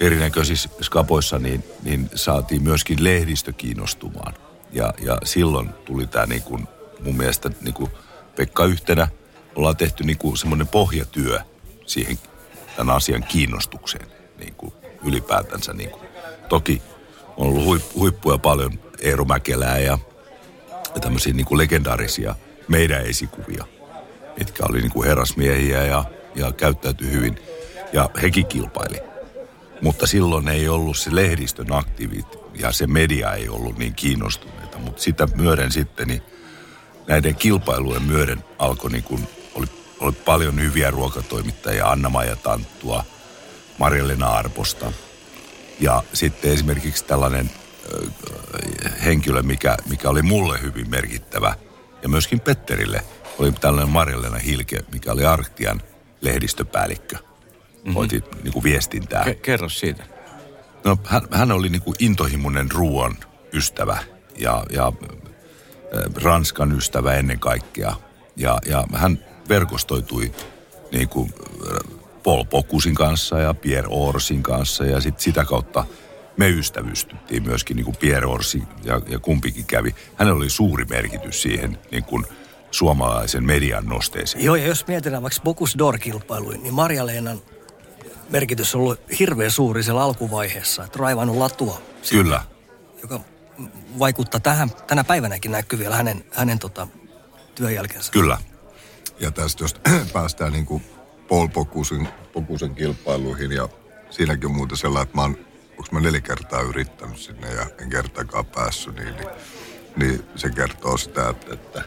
erinäköisissä 0.00 0.68
skapoissa, 0.82 1.38
niin, 1.38 1.64
niin 1.82 2.10
saatiin 2.14 2.62
myöskin 2.62 3.04
lehdistö 3.04 3.52
kiinnostumaan. 3.52 4.34
Ja, 4.72 4.94
ja 4.98 5.18
silloin 5.24 5.70
tuli 5.84 6.06
tämä 6.06 6.26
niin 6.26 6.42
kuin, 6.42 6.68
mun 7.00 7.16
mielestä 7.16 7.50
niin 7.60 7.74
kuin 7.74 7.90
Pekka 8.36 8.64
yhtenä 8.64 9.08
ollaan 9.54 9.76
tehty 9.76 10.04
niin 10.04 10.18
kuin 10.18 10.36
semmoinen 10.36 10.68
pohjatyö 10.68 11.40
siihen 11.86 12.18
tämän 12.76 12.96
asian 12.96 13.24
kiinnostukseen 13.24 14.06
niin 14.38 14.54
kuin 14.54 14.72
ylipäätänsä. 15.04 15.72
Niin 15.72 15.90
kuin. 15.90 16.02
Toki 16.48 16.82
on 17.36 17.46
ollut 17.46 17.64
huip, 17.64 17.82
huippuja 17.94 18.38
paljon 18.38 18.78
Eero 19.00 19.24
Mäkelää 19.24 19.78
ja, 19.78 19.98
ja 20.94 21.00
tämmöisiä 21.00 21.32
niin 21.32 21.46
kuin 21.46 21.58
legendaarisia 21.58 22.34
meidän 22.68 23.06
esikuvia, 23.06 23.64
mitkä 24.38 24.62
oli 24.68 24.80
niin 24.80 24.92
kuin 24.92 25.08
herrasmiehiä 25.08 25.84
ja, 25.84 26.04
ja 26.34 26.52
käyttäytyi 26.52 27.10
hyvin. 27.10 27.38
Ja 27.92 28.10
hekin 28.22 28.46
kilpaili. 28.46 28.96
Mutta 29.80 30.06
silloin 30.06 30.48
ei 30.48 30.68
ollut 30.68 30.96
se 30.96 31.14
lehdistön 31.14 31.72
aktiivit 31.72 32.26
ja 32.54 32.72
se 32.72 32.86
media 32.86 33.32
ei 33.32 33.48
ollut 33.48 33.78
niin 33.78 33.94
kiinnostuneita. 33.94 34.78
Mutta 34.78 35.02
sitä 35.02 35.28
myöden 35.34 35.72
sitten, 35.72 36.08
niin 36.08 36.22
näiden 37.06 37.34
kilpailujen 37.34 38.02
myöden 38.02 38.44
alkoi 38.58 38.90
niin 38.90 39.04
kuin, 39.04 39.28
oli, 40.02 40.12
paljon 40.12 40.60
hyviä 40.60 40.90
ruokatoimittajia, 40.90 41.90
Anna-Maija 41.90 42.36
Tanttua, 42.36 43.04
Marjelena 43.78 44.28
Arposta. 44.28 44.92
Ja 45.80 46.02
sitten 46.12 46.52
esimerkiksi 46.52 47.04
tällainen 47.04 47.50
ö, 47.92 48.06
henkilö, 49.04 49.42
mikä, 49.42 49.76
mikä 49.88 50.10
oli 50.10 50.22
mulle 50.22 50.62
hyvin 50.62 50.90
merkittävä, 50.90 51.54
ja 52.02 52.08
myöskin 52.08 52.40
Petterille, 52.40 53.02
oli 53.38 53.52
tällainen 53.52 53.92
Marjelena 53.92 54.38
Hilke, 54.38 54.78
mikä 54.92 55.12
oli 55.12 55.24
Arktian 55.24 55.82
lehdistöpäällikkö. 56.20 57.16
Mm-hmm. 57.16 57.94
Hoiti 57.94 58.24
niin 58.42 58.52
kuin 58.52 58.62
viestintää. 58.62 59.24
Ke- 59.24 59.34
kerro 59.34 59.68
siitä. 59.68 60.04
No, 60.84 60.98
hän, 61.04 61.22
hän 61.30 61.52
oli 61.52 61.68
niin 61.68 61.82
kuin 61.82 61.96
intohimoinen 61.98 62.70
ruoan 62.70 63.16
ystävä 63.52 63.98
ja, 64.38 64.64
ja 64.70 64.86
äh, 64.86 66.22
Ranskan 66.22 66.72
ystävä 66.72 67.14
ennen 67.14 67.40
kaikkea. 67.40 67.94
Ja, 68.36 68.58
ja 68.66 68.84
hän 68.94 69.18
verkostoitui 69.48 70.32
niin 70.92 71.08
kuin 71.08 71.34
äh, 71.70 72.00
Paul 72.22 72.44
Pokusin 72.44 72.94
kanssa 72.94 73.38
ja 73.38 73.54
Pierre 73.54 73.88
Orsin 73.90 74.42
kanssa 74.42 74.84
ja 74.84 75.00
sit 75.00 75.20
sitä 75.20 75.44
kautta 75.44 75.84
me 76.36 76.48
ystävystyttiin 76.48 77.42
myöskin 77.42 77.76
niin 77.76 77.84
kuin 77.84 77.96
Pierre 77.96 78.26
Orsi 78.26 78.62
ja, 78.84 79.00
ja 79.08 79.18
kumpikin 79.18 79.64
kävi. 79.64 79.94
Hänellä 80.14 80.36
oli 80.36 80.50
suuri 80.50 80.84
merkitys 80.84 81.42
siihen 81.42 81.78
niin 81.90 82.04
kuin 82.04 82.24
suomalaisen 82.70 83.44
median 83.44 83.86
nosteeseen. 83.86 84.44
Joo, 84.44 84.56
ja 84.56 84.66
jos 84.66 84.86
mietitään 84.86 85.22
vaikka 85.22 85.40
Bokus 85.44 85.78
Dor-kilpailuin, 85.78 86.62
niin 86.62 86.74
Marja-Leenan 86.74 87.42
merkitys 88.30 88.74
on 88.74 88.80
ollut 88.80 89.00
hirveän 89.18 89.50
suuri 89.50 89.82
siellä 89.82 90.02
alkuvaiheessa, 90.02 90.84
että 90.84 90.98
raivannut 90.98 91.36
latua, 91.36 91.82
Kyllä. 92.10 92.42
joka 93.02 93.20
vaikuttaa 93.98 94.40
tähän, 94.40 94.70
tänä 94.86 95.04
päivänäkin 95.04 95.52
näkyy 95.52 95.78
vielä 95.78 95.96
hänen, 95.96 96.24
hänen 96.32 96.58
tota, 96.58 96.88
työjälkensä. 97.54 98.12
Kyllä. 98.12 98.38
Ja 99.22 99.30
tästä 99.30 99.64
jos 99.64 99.74
päästään 100.12 100.52
niin 100.52 100.66
kuin 100.66 100.82
Paul 101.28 101.48
Pokusen, 101.48 102.08
Pokusen 102.32 102.74
kilpailuihin 102.74 103.52
ja 103.52 103.68
siinäkin 104.10 104.46
on 104.46 104.56
muuten 104.56 104.76
sellainen, 104.76 105.02
että 105.02 105.16
mä 105.16 105.22
oon, 105.22 105.36
onko 105.70 105.88
mä 105.90 106.00
neljä 106.00 106.20
kertaa 106.20 106.60
yrittänyt 106.60 107.18
sinne 107.18 107.54
ja 107.54 107.66
en 107.82 107.90
kertaakaan 107.90 108.46
päässyt, 108.46 108.94
niin, 108.94 109.16
niin, 109.16 109.28
niin 109.96 110.24
se 110.36 110.50
kertoo 110.50 110.96
sitä, 110.96 111.28
että, 111.28 111.54
että 111.54 111.82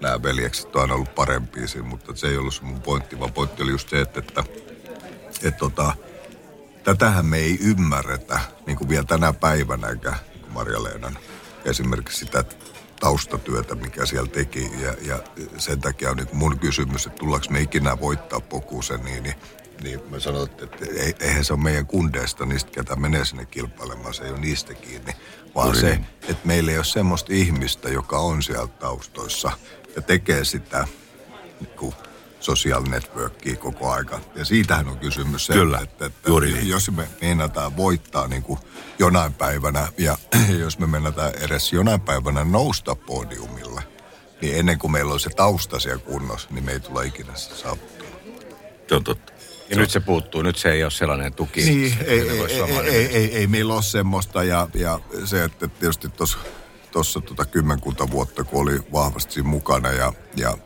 nämä 0.00 0.22
veljekset 0.22 0.76
on 0.76 0.82
aina 0.82 0.94
ollut 0.94 1.14
parempia 1.14 1.68
siinä, 1.68 1.88
mutta 1.88 2.16
se 2.16 2.26
ei 2.26 2.36
ollut 2.36 2.54
se 2.54 2.62
mun 2.62 2.80
pointti, 2.80 3.20
vaan 3.20 3.32
pointti 3.32 3.62
oli 3.62 3.70
just 3.70 3.88
se, 3.88 4.00
että, 4.00 4.20
että, 4.20 4.44
että 5.42 5.58
tota, 5.58 5.92
tätähän 6.84 7.26
me 7.26 7.38
ei 7.38 7.58
ymmärretä 7.60 8.40
niin 8.66 8.76
kuin 8.76 8.88
vielä 8.88 9.04
tänä 9.04 9.32
päivänäkään, 9.32 10.18
niin 10.32 10.40
kuin 10.40 10.52
Marja-Leenan 10.52 11.18
esimerkiksi 11.64 12.18
sitä 12.18 12.44
taustatyötä, 13.00 13.74
mikä 13.74 14.06
siellä 14.06 14.28
teki. 14.30 14.70
Ja, 14.80 14.94
ja 15.02 15.18
sen 15.58 15.80
takia 15.80 16.10
on 16.10 16.16
niin 16.16 16.28
mun 16.32 16.58
kysymys, 16.58 17.06
että 17.06 17.18
tullaanko 17.18 17.46
me 17.50 17.60
ikinä 17.60 18.00
voittaa 18.00 18.40
Pokusen, 18.40 19.04
niin, 19.04 19.22
niin, 19.22 19.34
niin 19.82 20.00
mä 20.10 20.20
sanon, 20.20 20.48
että 20.62 20.66
ei- 20.96 21.14
eihän 21.20 21.44
se 21.44 21.52
ole 21.52 21.62
meidän 21.62 21.86
kundeista, 21.86 22.46
niistä 22.46 22.70
ketä 22.70 22.96
menee 22.96 23.24
sinne 23.24 23.46
kilpailemaan, 23.46 24.14
se 24.14 24.24
ei 24.24 24.30
ole 24.30 24.40
niistä 24.40 24.74
kiinni, 24.74 25.12
vaan 25.54 25.66
Juuri 25.66 25.80
se, 25.80 25.90
niin. 25.90 26.06
että 26.22 26.46
meillä 26.46 26.70
ei 26.70 26.78
ole 26.78 26.84
semmoista 26.84 27.32
ihmistä, 27.32 27.88
joka 27.88 28.18
on 28.18 28.42
siellä 28.42 28.66
taustoissa 28.68 29.50
ja 29.96 30.02
tekee 30.02 30.44
sitä 30.44 30.88
niin 31.60 31.70
kuin 31.76 31.94
social 32.40 32.82
networkia 32.82 33.56
koko 33.56 33.90
aika. 33.90 34.20
Ja 34.34 34.44
siitähän 34.44 34.88
on 34.88 34.98
kysymys 34.98 35.46
se, 35.46 35.52
Kyllä, 35.52 35.78
että, 35.78 36.06
että 36.06 36.28
juuri 36.30 36.52
niin. 36.52 36.68
jos 36.68 36.90
me 36.90 37.08
meinataan 37.20 37.76
voittaa 37.76 38.28
niin 38.28 38.42
kuin 38.42 38.58
jonain 38.98 39.34
päivänä 39.34 39.88
ja 39.98 40.18
jos 40.60 40.78
me 40.78 40.86
meinataan 40.86 41.32
edes 41.34 41.72
jonain 41.72 42.00
päivänä 42.00 42.44
nousta 42.44 42.94
podiumille, 42.94 43.82
niin 44.42 44.56
ennen 44.58 44.78
kuin 44.78 44.90
meillä 44.92 45.12
on 45.12 45.20
se 45.20 45.30
tausta 45.30 45.80
siellä 45.80 46.02
kunnossa, 46.02 46.48
niin 46.50 46.64
me 46.64 46.72
ei 46.72 46.80
tule 46.80 47.06
ikinä 47.06 47.32
saavuttaa. 47.34 48.06
Se 48.88 48.94
on 48.94 49.04
totta. 49.04 49.32
Ja 49.70 49.76
nyt 49.76 49.90
se 49.90 50.00
puuttuu, 50.00 50.42
nyt 50.42 50.56
se 50.56 50.72
ei 50.72 50.82
ole 50.82 50.90
sellainen 50.90 51.34
tuki. 51.34 51.60
Niin, 51.60 51.98
ei, 52.06 52.18
millä 52.18 52.32
ei, 52.32 52.38
voisi 52.38 52.54
ei, 52.54 52.60
suomalainen- 52.60 52.94
ei, 52.94 53.06
ei, 53.06 53.36
ei 53.36 53.46
meillä 53.46 53.74
ole 53.74 53.82
semmoista 53.82 54.44
ja, 54.44 54.68
ja 54.74 55.00
se, 55.24 55.44
että 55.44 55.68
tietysti 55.68 56.08
tuossa 56.08 56.38
tuossa 56.92 57.20
tota 57.20 57.44
kymmenkunta 57.44 58.10
vuotta, 58.10 58.44
kun 58.44 58.62
oli 58.62 58.80
vahvasti 58.92 59.32
siinä 59.34 59.48
mukana 59.48 59.92
ja, 59.92 60.12
ja 60.36 60.58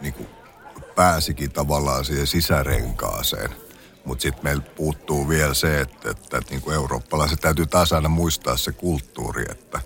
niin 0.00 0.14
kuin 0.14 0.28
pääsikin 0.94 1.52
tavallaan 1.52 2.04
siihen 2.04 2.26
sisärenkaaseen. 2.26 3.50
Mutta 4.04 4.22
sitten 4.22 4.44
meillä 4.44 4.62
puuttuu 4.76 5.28
vielä 5.28 5.54
se, 5.54 5.80
että, 5.80 6.10
että, 6.10 6.38
että 6.38 6.50
niin 6.50 6.62
kuin 6.62 6.74
eurooppalaiset 6.74 7.40
täytyy 7.40 7.66
taas 7.66 7.92
aina 7.92 8.08
muistaa 8.08 8.56
se 8.56 8.72
kulttuuri, 8.72 9.44
että 9.50 9.80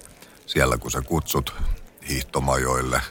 siellä 0.46 0.78
kun 0.78 0.90
sä 0.90 1.02
kutsut 1.02 1.54
hiihtomajoille 2.08 3.02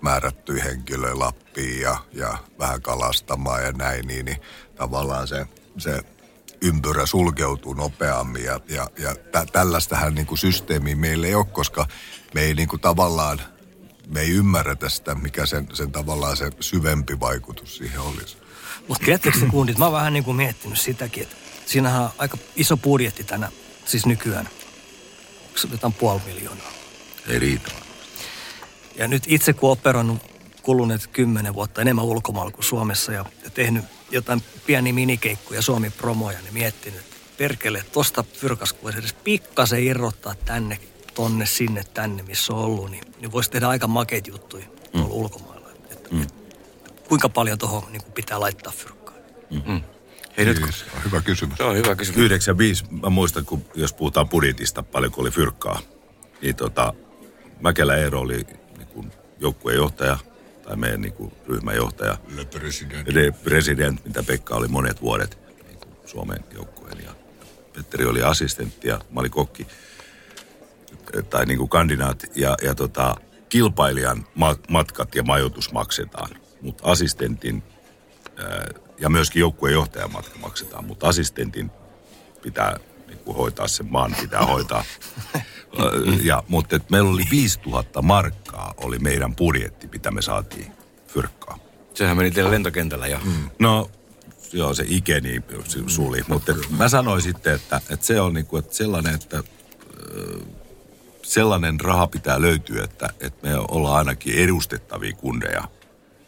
määrättyjä 0.00 0.64
henkilöä 0.64 1.18
Lappiin 1.18 1.80
ja, 1.80 1.96
ja 2.12 2.38
vähän 2.58 2.82
kalastamaan 2.82 3.64
ja 3.64 3.72
näin, 3.72 4.06
niin, 4.06 4.24
niin 4.24 4.40
tavallaan 4.74 5.28
se, 5.28 5.46
se 5.78 6.00
ympyrä 6.62 7.06
sulkeutuu 7.06 7.74
nopeammin 7.74 8.44
ja, 8.44 8.60
ja, 8.68 8.86
ja 8.98 9.14
tä, 9.14 9.46
tällaistähän 9.52 10.14
niin 10.14 10.26
kuin 10.26 10.38
systeemiä 10.38 10.96
meillä 10.96 11.26
ei 11.26 11.34
ole, 11.34 11.44
koska 11.44 11.86
me 12.34 12.40
ei 12.40 12.54
niin 12.54 12.68
kuin 12.68 12.80
tavallaan, 12.80 13.40
me 14.06 14.20
ei 14.20 14.30
ymmärretä 14.30 14.88
sitä, 14.88 15.14
mikä 15.14 15.46
sen, 15.46 15.68
sen 15.72 15.92
tavallaan 15.92 16.36
se 16.36 16.50
syvempi 16.60 17.20
vaikutus 17.20 17.76
siihen 17.76 18.00
olisi. 18.00 18.36
Mutta 18.88 19.04
tiedättekö 19.04 19.38
te 19.38 19.46
kundit, 19.46 19.78
mä 19.78 19.84
oon 19.84 19.94
vähän 19.94 20.12
niin 20.12 20.24
kuin 20.24 20.36
miettinyt 20.36 20.80
sitäkin, 20.80 21.22
että 21.22 21.36
siinähän 21.66 22.02
on 22.02 22.10
aika 22.18 22.38
iso 22.56 22.76
budjetti 22.76 23.24
tänä, 23.24 23.52
siis 23.84 24.06
nykyään. 24.06 24.48
Onko 25.46 25.58
se 25.58 25.68
jotain 25.72 25.92
puoli 25.92 26.20
miljoonaa? 26.26 26.72
Ei 27.28 27.38
riitä. 27.38 27.72
Ja 28.96 29.08
nyt 29.08 29.22
itse 29.26 29.52
kun 29.52 29.70
operoinut 29.70 30.22
kuluneet 30.62 31.06
kymmenen 31.06 31.54
vuotta 31.54 31.80
enemmän 31.80 32.04
ulkomailla 32.04 32.50
kuin 32.50 32.64
Suomessa 32.64 33.12
ja, 33.12 33.24
tehnyt 33.54 33.84
jotain 34.10 34.42
pieniä 34.66 34.92
minikeikkuja 34.92 35.62
Suomi-promoja, 35.62 36.38
niin 36.40 36.54
miettinyt, 36.54 37.00
että 37.00 37.16
perkele, 37.38 37.84
tosta 37.92 38.22
fyrkas, 38.22 38.72
kun 38.72 38.94
edes 38.94 39.12
pikkasen 39.12 39.82
irrottaa 39.82 40.34
tänne, 40.34 40.78
tonne, 41.14 41.46
sinne, 41.46 41.84
tänne, 41.94 42.22
missä 42.22 42.52
on 42.52 42.58
ollut, 42.58 42.90
niin, 42.90 43.04
niin 43.20 43.32
voisi 43.32 43.50
tehdä 43.50 43.68
aika 43.68 43.86
makeita 43.86 44.30
juttuja 44.30 44.66
tuolla 44.92 45.08
ulkomailla. 45.08 45.68
Että, 45.90 46.08
mm. 46.14 46.22
et, 46.22 46.34
kuinka 47.08 47.28
paljon 47.28 47.58
tuohon 47.58 47.92
niin 47.92 48.02
pitää 48.14 48.40
laittaa 48.40 48.72
fyrkkaa? 48.76 49.14
Hei 50.36 50.44
nyt, 50.44 50.58
kun, 50.58 50.72
se 50.72 50.84
on 50.96 51.04
hyvä 51.04 51.20
kysymys. 51.20 51.56
se 51.56 51.64
on 51.64 51.76
hyvä 51.76 51.94
kysymys. 51.94 52.18
95, 52.18 52.84
mä 53.02 53.10
muistan, 53.10 53.44
kun 53.44 53.64
jos 53.74 53.92
puhutaan 53.92 54.28
budjetista, 54.28 54.82
paljonko 54.82 55.20
oli 55.20 55.30
fyrkkaa, 55.30 55.80
niin 56.42 56.56
tota, 56.56 56.94
Mäkelä 57.60 57.96
Eero 57.96 58.20
oli 58.20 58.46
niin 58.78 58.86
kuin 58.86 59.12
joukkueenjohtaja 59.40 60.18
tai 60.62 60.76
meidän 60.76 61.00
niin 61.00 61.12
kuin 61.12 61.32
ryhmäjohtaja. 61.48 62.18
Le 62.36 62.44
president. 62.44 63.08
Le 63.08 63.32
president, 63.44 64.04
mitä 64.04 64.22
Pekka 64.22 64.54
oli 64.54 64.68
monet 64.68 65.02
vuodet 65.02 65.38
niin 65.66 65.78
kuin 65.78 65.96
Suomen 66.06 66.44
joukkueen 66.54 67.04
ja 67.04 67.14
Petteri 67.72 68.04
oli 68.04 68.22
assistentti 68.22 68.88
ja 68.88 69.00
mä 69.10 69.20
olin 69.20 69.30
kokki 69.30 69.66
tai 71.30 71.46
niin 71.46 71.58
kuin 71.58 71.68
kandidaat 71.68 72.24
ja, 72.34 72.56
ja 72.62 72.74
tota, 72.74 73.14
kilpailijan 73.48 74.26
ma- 74.34 74.56
matkat 74.68 75.14
ja 75.14 75.22
majoitus 75.22 75.72
maksetaan, 75.72 76.30
mutta 76.60 76.90
assistentin 76.90 77.62
ja 78.98 79.08
myöskin 79.08 79.40
joukkueenjohtajan 79.40 80.12
matka 80.12 80.38
maksetaan, 80.38 80.84
mutta 80.84 81.08
assistentin 81.08 81.70
pitää 82.42 82.76
niin 83.06 83.18
kuin 83.18 83.36
hoitaa 83.36 83.68
sen 83.68 83.86
maan, 83.90 84.16
pitää 84.20 84.46
hoitaa. 84.46 84.84
Ja, 86.22 86.42
mutta 86.48 86.76
et 86.76 86.90
meillä 86.90 87.10
oli 87.10 87.24
5000 87.30 88.02
markkaa, 88.02 88.74
oli 88.76 88.98
meidän 88.98 89.36
budjetti, 89.36 89.88
mitä 89.92 90.10
me 90.10 90.22
saatiin 90.22 90.72
fyrkkaa. 91.08 91.58
Sehän 91.94 92.16
meni 92.16 92.30
teillä 92.30 92.50
lentokentällä 92.50 93.06
jo. 93.06 93.18
Mm. 93.24 93.50
No, 93.58 93.90
joo, 94.52 94.74
se 94.74 94.84
ikeni 94.86 95.42
suli. 95.86 96.20
Mutta 96.28 96.52
et 96.52 96.70
mä 96.70 96.88
sanoin 96.88 97.22
sitten, 97.22 97.54
että, 97.54 97.80
että 97.90 98.06
se 98.06 98.20
on 98.20 98.34
niinku, 98.34 98.56
että 98.56 98.74
sellainen, 98.74 99.14
että 99.14 99.42
sellainen 101.22 101.80
raha 101.80 102.06
pitää 102.06 102.40
löytyä, 102.40 102.84
että, 102.84 103.08
että 103.20 103.48
me 103.48 103.58
ollaan 103.58 103.96
ainakin 103.96 104.34
edustettavia 104.34 105.12
kundeja. 105.12 105.62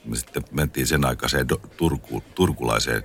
Me 0.04 0.16
sitten 0.16 0.44
mentiin 0.50 0.86
sen 0.86 1.04
aikaiseen 1.04 1.48
do, 1.48 1.56
turku, 1.76 2.22
turkulaiseen 2.34 3.02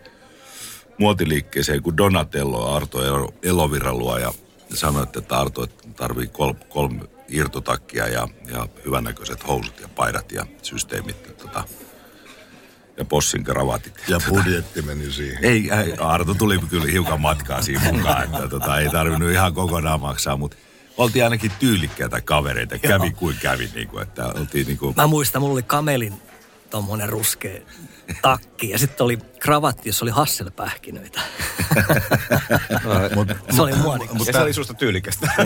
muotiliikkeeseen, 0.98 1.84
kun 1.84 1.98
Donatello 1.98 2.76
Arto 2.76 3.06
Elo- 3.06 3.34
Elovirra 3.44 3.94
luo 3.94 4.18
ja 4.18 4.34
sanoi, 4.74 5.04
että 5.04 5.40
Arto 5.40 5.64
että 5.64 5.88
tarvii 5.96 6.28
kol, 6.28 6.54
kolme 6.70 7.02
irtotakkia 7.28 8.08
ja, 8.08 8.28
ja 8.52 8.68
hyvännäköiset 8.86 9.48
housut 9.48 9.80
ja 9.80 9.88
paidat 9.88 10.32
ja 10.32 10.46
systeemit. 10.62 11.28
Ja, 11.28 11.34
tota, 11.34 11.64
ja 12.98 13.06
possin 13.06 13.44
kravatit. 13.44 13.94
Ja 14.08 14.20
budjetti 14.30 14.82
meni 14.82 15.12
siihen. 15.12 15.46
Ei, 15.46 15.72
ei, 15.72 15.94
Arto 16.00 16.34
tuli 16.34 16.60
kyllä 16.70 16.86
hiukan 16.92 17.22
matkaa 17.22 17.62
siinä 17.62 17.92
mukaan, 17.92 18.24
että 18.24 18.48
tota, 18.48 18.80
ei 18.80 18.90
tarvinnut 18.90 19.32
ihan 19.32 19.54
kokonaan 19.54 20.02
maksaa, 20.02 20.38
mutta 20.38 20.58
oltiin 21.00 21.24
ainakin 21.24 21.52
tyylikkäitä 21.60 22.22
kavereita. 22.22 22.78
Kävi 22.78 23.12
kuin 23.12 23.36
kävi, 23.42 23.70
niin 23.76 23.88
kuin, 23.88 24.04
että 24.04 24.26
oltiin 24.26 24.68
niin 24.68 24.78
kuin, 24.78 24.94
Mä 24.98 25.08
muistan, 25.08 25.42
mulla 25.42 25.54
oli 25.54 25.64
kamelin 25.64 26.14
tommonen 26.70 27.10
ruskea 27.10 27.62
takki 28.22 28.70
ja 28.70 28.80
sitten 28.80 29.06
oli 29.06 29.18
kravatti, 29.40 29.90
jossa 29.90 30.06
oli 30.06 30.12
hasselpähkinöitä. 30.12 31.22
se 33.56 33.62
oli 33.62 33.76
muodikasta. 33.76 34.18
Mutta 34.18 34.34
se 34.34 34.40
oli 34.40 34.54
susta 34.54 34.74
tyylikästä. 34.74 35.32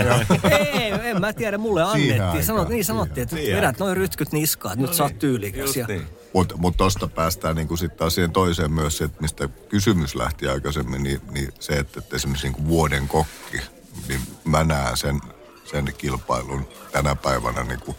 Ei, 0.73 0.91
en 1.03 1.21
mä 1.21 1.33
tiedä, 1.33 1.57
mulle 1.57 1.83
annettiin. 1.83 2.45
Sanot, 2.45 2.69
niin 2.69 2.85
sanottiin, 2.85 3.23
että 3.23 3.35
Siihen 3.35 3.57
vedät 3.57 3.79
noin 3.79 3.97
rytkyt 3.97 4.31
niskaan, 4.31 4.73
että 4.73 4.85
nyt 4.85 4.93
sä 4.93 5.03
oot 5.03 5.19
tyylikäs. 5.19 5.75
Ja, 5.75 5.87
Mutta 6.33 6.57
mut 6.57 6.77
tuosta 6.77 7.07
päästään 7.07 7.55
niinku 7.55 7.77
sitten 7.77 7.97
taas 7.97 8.15
siihen 8.15 8.31
toiseen 8.31 8.71
myös, 8.71 8.97
se, 8.97 9.03
että 9.03 9.21
mistä 9.21 9.49
kysymys 9.69 10.15
lähti 10.15 10.47
aikaisemmin, 10.47 11.03
niin, 11.03 11.21
niin 11.31 11.53
se, 11.59 11.73
että, 11.73 11.99
että 11.99 12.15
esimerkiksi 12.15 12.47
niinku 12.47 12.67
vuoden 12.67 13.07
kokki, 13.07 13.61
niin 14.07 14.21
mä 14.45 14.63
näen 14.63 14.97
sen, 14.97 15.21
sen 15.65 15.93
kilpailun 15.97 16.67
tänä 16.91 17.15
päivänä 17.15 17.63
niinku 17.63 17.95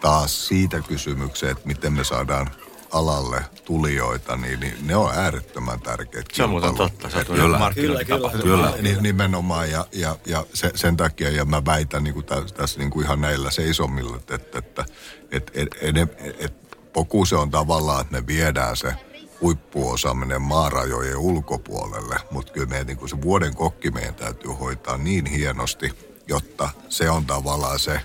taas 0.00 0.48
siitä 0.48 0.80
kysymykseen, 0.80 1.52
että 1.52 1.66
miten 1.66 1.92
me 1.92 2.04
saadaan 2.04 2.50
alalle 2.92 3.44
tulijoita, 3.64 4.36
niin, 4.36 4.60
niin 4.60 4.86
ne 4.86 4.96
on 4.96 5.10
äärettömän 5.14 5.80
tärkeitä 5.80 6.28
Se 6.32 6.44
on 6.44 6.50
muuten 6.50 6.74
totta. 6.74 7.08
Oot 7.14 7.26
Kyllä. 7.26 7.42
kyllä, 7.42 7.58
markkinointitapahtuma. 7.58 8.42
Kyllä. 8.42 8.72
Ni- 8.82 9.00
Nimenomaan 9.00 9.70
ja, 9.70 9.86
ja, 9.92 10.16
ja 10.26 10.46
se, 10.54 10.70
sen 10.74 10.96
takia, 10.96 11.30
ja 11.30 11.44
mä 11.44 11.64
väitän 11.64 12.04
niin 12.04 12.14
kuin 12.14 12.26
tässä, 12.26 12.54
tässä 12.54 12.78
niin 12.78 12.90
kuin 12.90 13.04
ihan 13.06 13.20
näillä 13.20 13.50
seisommilla, 13.50 14.16
että, 14.16 14.34
että, 14.34 14.58
että, 14.58 14.84
että, 15.30 15.52
että, 15.54 15.76
että, 15.82 16.16
että 16.38 16.76
Pokuse 16.92 17.36
on 17.36 17.50
tavallaan, 17.50 18.00
että 18.00 18.12
me 18.12 18.26
viedään 18.26 18.76
se 18.76 18.94
huippuosaaminen 19.40 20.42
maarajojen 20.42 21.16
ulkopuolelle, 21.16 22.16
mutta 22.30 22.52
kyllä 22.52 22.66
meidän 22.66 22.86
niin 22.86 22.98
kuin 22.98 23.08
se 23.08 23.22
vuoden 23.22 23.54
kokki 23.56 23.90
meidän 23.90 24.14
täytyy 24.14 24.50
hoitaa 24.50 24.96
niin 24.96 25.26
hienosti, 25.26 26.09
jotta 26.30 26.68
se 26.88 27.10
on 27.10 27.26
tavallaan 27.26 27.78
se, 27.78 28.00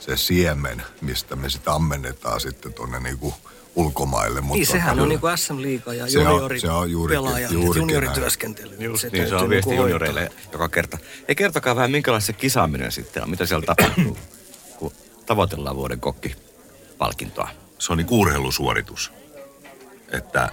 se 0.00 0.16
siemen, 0.16 0.82
mistä 1.00 1.36
me 1.36 1.50
sitä 1.50 1.72
ammennetaan 1.72 2.40
sitten 2.40 2.72
tuonne 2.72 3.00
niin 3.00 3.18
kuin 3.18 3.34
ulkomaille. 3.74 4.40
Mutta 4.40 4.54
niin, 4.56 4.66
sehän 4.66 5.00
on 5.00 5.08
niin 5.08 5.20
kuin 5.20 5.38
SM-liiga 5.38 5.94
ja 5.94 6.10
Se 6.10 6.18
on- 6.18 6.24
juniori 6.24 6.60
se 6.60 6.70
on 6.70 6.90
juurikin- 6.90 7.16
pelaaja, 7.24 7.48
juurikin 7.50 7.80
juniorityöskentely. 7.80 8.76
Just 8.78 9.00
Se 9.00 9.08
niin, 9.08 9.28
se 9.28 9.34
on 9.34 9.48
viesti 9.48 9.70
niinku 9.70 9.82
hoitaa. 9.82 9.98
junioreille 9.98 10.32
joka 10.52 10.68
kerta. 10.68 10.98
Ei 11.28 11.34
kertokaa 11.34 11.76
vähän, 11.76 11.90
minkälaista 11.90 12.26
se 12.26 12.32
kisaaminen 12.32 12.92
sitten 12.92 13.22
on. 13.22 13.30
Mitä 13.30 13.46
siellä 13.46 13.66
tapahtuu, 13.66 14.18
kun 14.78 14.92
tavoitellaan 15.26 15.76
vuoden 15.76 16.00
kokkipalkintoa. 16.00 17.48
se 17.78 17.92
on 17.92 17.98
niin 17.98 18.06
urheilusuoritus. 18.10 19.12
Että 20.12 20.48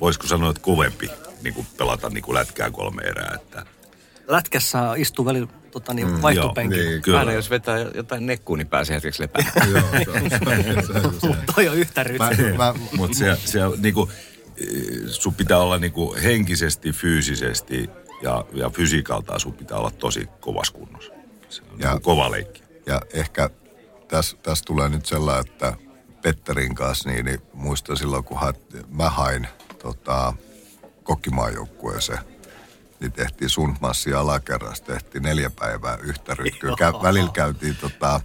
voisiko 0.00 0.26
sanoa, 0.26 0.50
että 0.50 0.62
kovempi 0.62 1.10
niin 1.42 1.54
kuin 1.54 1.66
pelata 1.76 2.10
niin 2.10 2.22
kuin 2.24 2.34
lätkää 2.34 2.70
kolme 2.70 3.02
erää. 3.02 3.32
Että, 3.34 3.66
Lätkässä 4.28 4.78
istuu 4.96 5.24
välillä 5.24 5.48
tota, 5.80 5.94
niin, 5.94 6.08
Mm, 6.10 6.22
vaihtopenkillä. 6.22 6.82
joo, 6.82 6.90
niin. 6.90 7.02
Kyllä. 7.02 7.18
Aina 7.18 7.32
jos 7.32 7.50
vetää 7.50 7.78
jotain 7.94 8.26
nekkuun, 8.26 8.58
niin 8.58 8.68
pääsee 8.68 8.94
hetkeksi 8.96 9.22
lepäämään. 9.22 9.70
Joo, 9.72 11.32
Toi 11.54 11.68
on 11.68 11.76
yhtä 11.76 12.02
rytmiä. 12.02 12.54
mä, 12.56 12.74
Mutta 12.96 13.18
se, 13.18 13.36
se 13.44 13.64
on 13.64 13.82
niin 13.82 13.94
kuin, 13.94 14.10
sun 15.08 15.34
pitää 15.34 15.58
olla 15.58 15.78
niin 15.78 15.92
kuin 15.92 16.22
henkisesti, 16.22 16.92
fyysisesti 16.92 17.90
ja, 18.22 18.44
ja 18.52 18.70
fysiikaltaan 18.70 19.40
sun 19.40 19.52
pitää 19.54 19.78
olla 19.78 19.90
tosi 19.90 20.28
kovassa 20.40 20.72
kunnossa. 20.72 21.12
Se 21.48 21.62
on 21.62 21.68
Ja- 21.68 21.74
niin 21.76 21.90
kuin 21.90 22.02
kova 22.02 22.30
leikki. 22.30 22.62
Ja 22.86 23.00
ehkä 23.12 23.50
tässä 24.08 24.36
täs 24.42 24.62
tulee 24.62 24.88
nyt 24.88 25.06
sellainen, 25.06 25.46
että 25.52 25.72
Petterin 26.22 26.74
kanssa, 26.74 27.08
niin, 27.10 27.24
niin 27.24 27.40
muistan 27.52 27.96
silloin, 27.96 28.24
kun 28.24 28.40
hat, 28.40 28.60
mä 28.90 29.10
hain 29.10 29.46
tota, 29.82 30.32
kokkimaajoukkueeseen, 31.02 32.18
niin 33.00 33.12
tehtiin 33.12 33.50
Sundmassi 33.50 34.14
alakerrassa, 34.14 34.84
tehtiin 34.84 35.22
neljä 35.22 35.50
päivää 35.50 35.98
yhtä 36.02 36.34
rytkyä. 36.34 36.74
Kä, 36.78 36.92
välillä 37.02 37.30
käytiin 37.32 37.76
tota, 37.76 38.20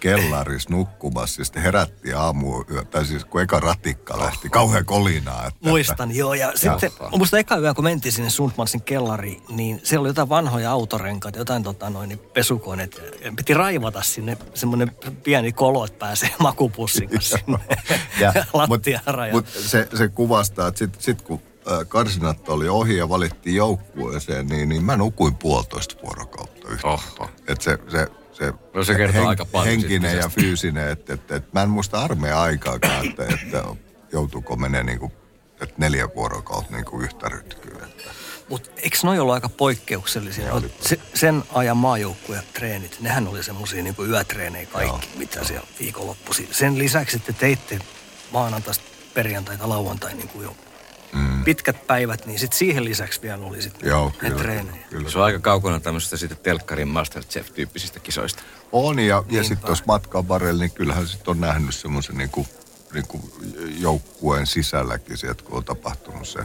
kellarissa 0.00 0.70
nukkumassa 0.70 1.40
ja 1.40 1.44
sitten 1.44 1.62
herättiin 1.62 2.16
aamu, 2.16 2.64
tai 2.90 3.04
siis 3.04 3.24
kun 3.24 3.40
eka 3.42 3.60
ratikka 3.60 4.18
lähti, 4.18 4.48
kauhean 4.48 4.84
kolinaa. 4.84 5.46
Että, 5.46 5.68
Muistan, 5.68 6.16
joo. 6.16 6.34
Ja 6.34 6.52
sitten, 6.54 6.90
muista 7.16 7.38
eka 7.38 7.56
yö, 7.56 7.74
kun 7.74 7.84
mentiin 7.84 8.12
sinne 8.12 8.30
Sundmansin 8.30 8.82
kellariin, 8.82 9.42
niin 9.48 9.80
siellä 9.82 10.00
oli 10.00 10.08
jotain 10.08 10.28
vanhoja 10.28 10.70
autorenkaita, 10.70 11.38
jotain 11.38 11.62
tota 11.62 11.90
noin, 11.90 12.08
niin 12.08 12.18
pesukoneet. 12.18 13.00
Ja 13.24 13.32
piti 13.36 13.54
raivata 13.54 14.02
sinne 14.02 14.38
semmoinen 14.54 14.90
pieni 15.22 15.52
kolo, 15.52 15.84
että 15.84 15.98
pääsee 15.98 16.30
makupussin 16.38 17.08
kanssa 17.08 17.38
sinne 17.38 17.58
lattiaan 18.52 19.32
Mutta 19.32 19.50
se, 19.60 19.88
se 19.94 20.08
kuvastaa, 20.08 20.68
että 20.68 20.78
sitten 20.78 21.02
sit 21.02 21.22
kun 21.22 21.40
karsinat 21.88 22.48
oli 22.48 22.68
ohi 22.68 22.96
ja 22.96 23.08
valittiin 23.08 23.56
joukkueeseen, 23.56 24.46
niin, 24.46 24.68
niin 24.68 24.84
mä 24.84 24.96
nukuin 24.96 25.34
puolitoista 25.34 26.02
vuorokautta 26.02 26.68
yhtä. 26.68 26.88
Oho. 26.88 27.30
Et 27.48 27.60
se, 27.60 27.78
se, 27.88 28.06
se, 28.32 28.52
No 28.74 28.84
se 28.84 28.94
kertoo 28.94 29.28
aika 29.28 29.44
paljon 29.44 29.68
henkinen 29.68 30.10
siitä 30.10 30.24
ja 30.24 30.28
fyysinen, 30.28 30.90
että 30.90 31.14
et, 31.14 31.30
et, 31.30 31.52
mä 31.52 31.62
en 31.62 31.70
muista 31.70 32.02
armeijan 32.02 32.38
aikaakaan, 32.38 33.06
että, 33.06 33.24
että 33.24 33.64
joutuuko 34.12 34.56
menee 34.56 34.82
niinku, 34.82 35.12
että 35.60 35.74
neljä 35.78 36.08
vuorokautta 36.16 36.72
niinku 36.72 37.00
yhtä 37.00 37.28
rytkyä. 37.28 37.86
Että. 37.86 38.10
Mutta 38.48 38.70
eikö 38.76 38.98
noi 39.02 39.18
ollut 39.18 39.34
aika 39.34 39.48
poikkeuksellisia? 39.48 40.50
No, 40.50 40.62
se, 40.80 40.98
sen 41.14 41.44
ajan 41.52 41.76
maajoukkuja 41.76 42.42
treenit, 42.52 43.00
nehän 43.00 43.28
oli 43.28 43.42
semmoisia 43.42 43.82
niin 43.82 43.94
yötreenejä 44.08 44.66
kaikki, 44.66 45.06
Joo. 45.06 45.18
mitä 45.18 45.44
siellä 45.44 45.66
viikonloppuisin. 45.80 46.48
Sen 46.50 46.78
lisäksi, 46.78 47.16
että 47.16 47.32
teitte 47.32 47.78
maanantaista 48.32 48.84
perjantaita, 49.14 49.68
lauantai 49.68 50.14
niin 50.14 50.28
kuin 50.28 50.44
jo 50.44 50.56
mm. 51.12 51.44
pitkät 51.44 51.86
päivät, 51.86 52.26
niin 52.26 52.38
sitten 52.38 52.58
siihen 52.58 52.84
lisäksi 52.84 53.22
vielä 53.22 53.44
oli 53.44 53.62
sitten 53.62 53.88
Joo, 53.88 54.12
ne 54.22 54.28
kyllä, 54.28 54.42
treenejä. 54.42 54.84
kyllä. 54.90 55.10
Se 55.10 55.18
on 55.18 55.24
aika 55.24 55.38
kaukana 55.38 55.80
tämmöistä 55.80 56.16
sitten 56.16 56.38
telkkarin 56.42 56.88
Masterchef-tyyppisistä 56.88 58.00
kisoista. 58.00 58.42
On, 58.72 58.98
ja, 58.98 59.22
ja 59.30 59.42
sitten 59.42 59.66
tuossa 59.66 59.84
matkan 59.86 60.28
varrella, 60.28 60.60
niin 60.60 60.70
kyllähän 60.70 61.06
sitten 61.06 61.30
on 61.30 61.40
nähnyt 61.40 61.74
semmoisen 61.74 62.18
niinku, 62.18 62.46
niinku 62.94 63.30
joukkueen 63.78 64.46
sisälläkin 64.46 65.16
sieltä, 65.16 65.42
kun 65.42 65.56
on 65.56 65.64
tapahtunut 65.64 66.28
se 66.28 66.40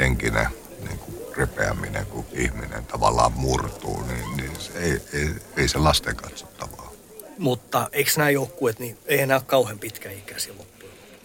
henkinen 0.00 0.46
niinku 0.88 1.32
repeäminen, 1.36 2.06
kun 2.06 2.26
ihminen 2.32 2.86
tavallaan 2.86 3.32
murtuu, 3.32 4.02
niin, 4.02 4.36
niin 4.36 4.50
se 4.58 4.78
ei, 4.78 5.00
ei, 5.12 5.30
ei 5.56 5.68
se 5.68 5.78
lasten 5.78 6.16
katsottavaa. 6.16 6.92
Mutta 7.38 7.88
eikö 7.92 8.10
nämä 8.16 8.30
joukkueet, 8.30 8.78
niin 8.78 8.98
ei 9.06 9.20
enää 9.20 9.36
ole 9.36 9.44
kauhean 9.46 9.78
pitkäikäisiä 9.78 10.52
loppujen 10.58 10.75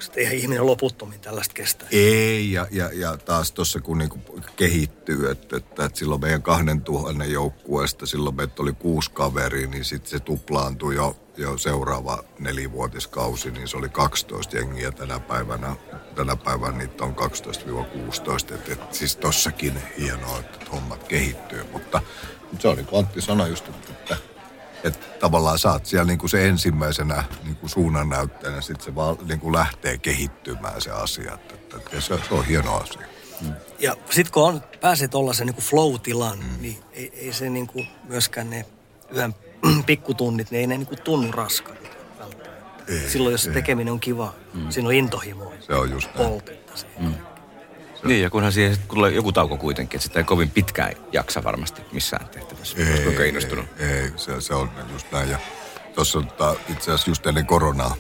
lopuksi. 0.02 0.20
Eihän 0.20 0.36
ihminen 0.36 0.66
loputtomiin 0.66 1.22
tällaista 1.22 1.54
kestä. 1.54 1.86
Ei, 1.92 2.52
ja, 2.52 2.68
ja, 2.72 2.90
ja 2.94 3.18
taas 3.18 3.52
tuossa 3.52 3.80
kun 3.80 3.98
niinku 3.98 4.20
kehittyy, 4.56 5.32
että, 5.32 5.58
että, 5.58 5.86
että 5.86 6.00
silloin 6.00 6.22
meidän 6.22 6.42
kahden 6.42 6.82
tuhannen 6.82 7.32
joukkueesta, 7.32 8.06
silloin 8.06 8.36
meitä 8.36 8.62
oli 8.62 8.74
kuusi 8.74 9.12
kaveria, 9.12 9.68
niin 9.68 9.86
sitten 9.86 10.12
se 10.12 10.20
tuplaantui 10.20 10.96
jo, 10.96 11.18
jo 11.38 11.58
seuraava 11.58 12.24
nelivuotiskausi, 12.40 13.52
niin 13.52 13.68
se 13.68 13.78
oli 13.78 13.90
12 13.90 14.58
jengiä 14.58 14.92
tänä 14.92 15.20
päivänä. 15.20 15.76
Tänä 16.16 16.36
päivänä 16.36 16.78
niitä 16.78 17.04
on 17.04 17.16
12-16, 17.16 18.56
että, 18.56 18.74
että 18.74 18.96
siis 18.96 19.16
tossakin 19.16 19.74
hienoa, 19.98 20.40
että 20.40 20.66
hommat 20.72 21.04
kehittyy, 21.04 21.64
mutta, 21.72 22.02
mutta 22.42 22.62
se 22.62 22.68
oli 22.68 22.84
kun 22.84 23.00
Antti 23.00 23.22
sanoi 23.22 23.50
just, 23.50 23.68
että, 23.68 24.18
että 24.84 25.20
tavallaan 25.20 25.58
oot 25.66 25.86
siellä 25.86 26.06
niinku 26.06 26.28
se 26.28 26.48
ensimmäisenä 26.48 27.24
niinku 27.44 27.68
suunnannäyttäjänä, 27.68 28.62
sitten 28.62 28.86
se 28.86 28.96
vaan 28.96 29.18
niinku 29.28 29.54
lähtee 29.54 29.98
kehittymään 29.98 30.82
se 30.82 30.92
asia. 30.92 31.34
Että, 31.34 31.78
että, 31.78 32.02
se, 32.02 32.20
se 32.28 32.34
on 32.34 32.46
hieno 32.46 32.76
asia. 32.76 33.02
Ja 33.80 33.96
sitten 34.10 34.34
kun 34.34 34.44
on, 34.44 34.62
pääsee 34.82 35.08
tuollaisen 35.08 35.48
niin 35.48 35.56
flow-tilan, 35.56 36.40
mm. 36.40 36.62
niin 36.62 36.78
ei, 36.94 37.12
ei 37.16 37.34
se 37.34 37.50
niin 37.50 37.68
kuin 37.68 37.88
myöskään 38.04 38.50
ne 38.50 38.66
yhden 39.10 39.36
pikkutunnit, 39.86 40.52
ne 40.52 40.58
ei 40.58 40.68
ne 40.68 40.78
niin 40.78 40.88
kuin 40.88 41.02
tunnu 41.02 41.32
välttämättä. 41.38 42.52
Ei, 42.88 43.10
Silloin 43.10 43.32
jos 43.32 43.44
se 43.44 43.50
ei. 43.50 43.54
tekeminen 43.54 43.94
on 43.94 44.00
kiva, 44.00 44.34
mm. 44.54 44.70
siinä 44.70 44.88
on 44.88 44.94
intohimoa. 44.94 45.54
Se 45.60 45.74
on 45.74 45.92
just 45.92 46.16
näin. 46.16 46.30
Poltetta. 46.30 46.74
Mm. 47.00 47.16
Niin, 48.04 48.22
ja 48.22 48.30
kunhan 48.30 48.52
siihen 48.52 48.78
tulee 48.88 49.12
joku 49.12 49.32
tauko 49.32 49.58
kuitenkin, 49.58 49.98
että 49.98 50.08
sitä 50.08 50.20
ei 50.20 50.24
kovin 50.24 50.50
pitkään 50.50 50.94
jaksa 51.12 51.44
varmasti 51.44 51.82
missään 51.92 52.30
tehtävässä. 52.30 52.78
Oletko 53.06 53.24
innostunut? 53.24 53.66
Ei, 53.80 53.88
ei 53.88 54.12
se, 54.16 54.42
se 54.42 54.54
on 54.54 54.72
just 54.92 55.12
näin. 55.12 55.30
Ja 55.30 55.38
tuossa 55.96 56.22
tota, 56.22 56.56
itse 56.70 56.92
asiassa 56.92 57.12
just 57.12 57.28
ennen 57.28 57.46
koronaa 57.46 57.96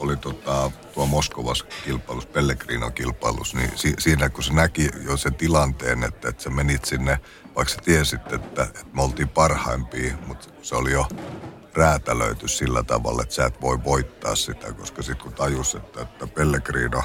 oli 0.00 0.16
tota, 0.16 0.70
tuo 0.94 1.06
Moskovassa 1.06 1.64
kilpailus, 1.84 2.26
Pellegrino 2.26 2.90
kilpailus, 2.90 3.54
niin 3.54 3.70
si, 3.74 3.94
siinä 3.98 4.28
kun 4.28 4.44
se 4.44 4.52
näki 4.52 4.88
jo 5.04 5.16
sen 5.16 5.34
tilanteen, 5.34 6.04
että, 6.04 6.28
että 6.28 6.42
sä 6.42 6.50
menit 6.50 6.84
sinne, 6.84 7.18
vaikka 7.56 7.74
sä 7.74 7.80
tiesit, 7.84 8.32
että, 8.32 8.62
että 8.62 8.84
me 8.92 9.02
oltiin 9.02 9.28
parhaimpia, 9.28 10.14
mutta 10.26 10.48
se 10.62 10.76
oli 10.76 10.92
jo 10.92 11.06
räätälöity 11.74 12.48
sillä 12.48 12.82
tavalla, 12.82 13.22
että 13.22 13.34
sä 13.34 13.46
et 13.46 13.60
voi 13.60 13.84
voittaa 13.84 14.34
sitä, 14.34 14.72
koska 14.72 15.02
sitten 15.02 15.24
kun 15.24 15.32
tajus, 15.32 15.74
että, 15.74 16.00
että 16.00 16.26
Pellegrino 16.26 17.02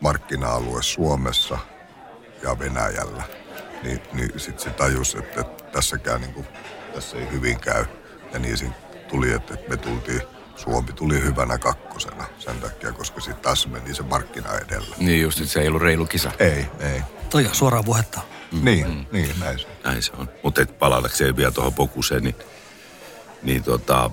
markkina-alue 0.00 0.82
Suomessa 0.82 1.58
ja 2.42 2.58
Venäjällä, 2.58 3.22
niin, 3.82 4.00
niin 4.12 4.40
sitten 4.40 4.64
se 4.64 4.70
tajus, 4.70 5.14
että, 5.14 5.40
että 5.40 5.64
tässäkään 5.64 6.20
niin 6.20 6.32
kuin, 6.32 6.46
tässä 6.94 7.16
ei 7.16 7.30
hyvin 7.30 7.60
käy. 7.60 7.84
Ja 8.32 8.38
niin 8.38 8.56
siinä 8.56 8.74
tuli, 9.08 9.32
että, 9.32 9.54
että 9.54 9.70
me 9.70 9.76
tultiin, 9.76 10.22
Suomi 10.56 10.92
tuli 10.92 11.22
hyvänä 11.22 11.58
kakkosena 11.58 12.24
sen 12.38 12.60
takia, 12.60 12.92
koska 12.92 13.20
sitten 13.20 13.42
taas 13.42 13.66
meni 13.66 13.94
se 13.94 14.02
markkina 14.02 14.48
edellä. 14.58 14.96
Niin 14.98 15.22
just, 15.22 15.40
että 15.40 15.52
se 15.52 15.60
ei 15.60 15.68
ollut 15.68 15.82
reilu 15.82 16.06
kisa. 16.06 16.32
Ei, 16.38 16.66
ei. 16.80 17.02
Toi 17.30 17.46
on 17.46 17.54
suoraan 17.54 17.84
puhetta. 17.84 18.20
Mm, 18.52 18.64
niin, 18.64 19.08
niin, 19.12 19.40
näin 19.40 19.58
se. 19.58 19.66
Näin 19.84 20.02
se 20.02 20.12
on. 20.18 20.28
Mutta 20.42 20.66
palatakseen 20.78 21.36
vielä 21.36 21.50
tuohon 21.50 21.74
Pokuseen, 21.74 22.22
niin, 22.22 22.36
niin 23.42 23.62
tota, 23.62 24.10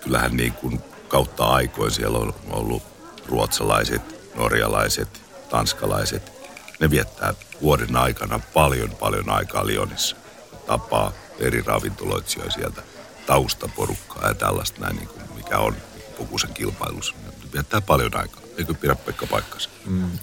kyllähän 0.00 0.36
niin 0.36 0.52
kuin 0.52 0.80
kautta 1.08 1.44
aikoin 1.44 1.90
siellä 1.90 2.18
on 2.18 2.34
ollut 2.50 2.82
ruotsalaiset, 3.28 4.19
norjalaiset, 4.40 5.22
tanskalaiset. 5.50 6.32
Ne 6.80 6.90
viettää 6.90 7.34
vuoden 7.62 7.96
aikana 7.96 8.40
paljon, 8.54 8.90
paljon 8.90 9.30
aikaa 9.30 9.66
Lionissa. 9.66 10.16
Tapaa 10.66 11.12
eri 11.38 11.62
ravintoloitsijoita 11.62 12.52
sieltä, 12.52 12.82
taustaporukkaa 13.26 14.28
ja 14.28 14.34
tällaista 14.34 14.80
näin, 14.80 14.96
niin 14.96 15.08
kuin 15.08 15.22
mikä 15.36 15.58
on 15.58 15.76
Pokusen 16.18 16.54
kilpailussa. 16.54 17.14
Ne 17.26 17.52
viettää 17.52 17.80
paljon 17.80 18.16
aikaa. 18.16 18.40
Eikö 18.58 18.74
pidä 18.74 18.94
Pekka 18.94 19.26
paikkansa? 19.26 19.70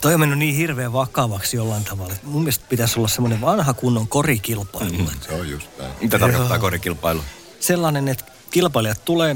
Toi 0.01 0.13
on 0.13 0.19
mennyt 0.19 0.39
niin 0.39 0.55
hirveän 0.55 0.93
vakavaksi 0.93 1.57
jollain 1.57 1.83
tavalla. 1.83 2.13
että 2.13 2.27
Mun 2.27 2.41
mielestä 2.41 2.65
pitäisi 2.69 2.99
olla 2.99 3.07
semmoinen 3.07 3.41
vanha 3.41 3.73
kunnon 3.73 4.07
korikilpailu. 4.07 4.97
Mm. 4.97 5.07
Se 5.21 5.33
on 5.33 5.49
just 5.49 5.67
näin. 5.79 5.91
Mitä 6.01 6.19
tarkoittaa 6.19 6.59
korikilpailu? 6.59 7.21
Sellainen, 7.59 8.07
että 8.07 8.23
kilpailijat 8.51 9.05
tulee 9.05 9.35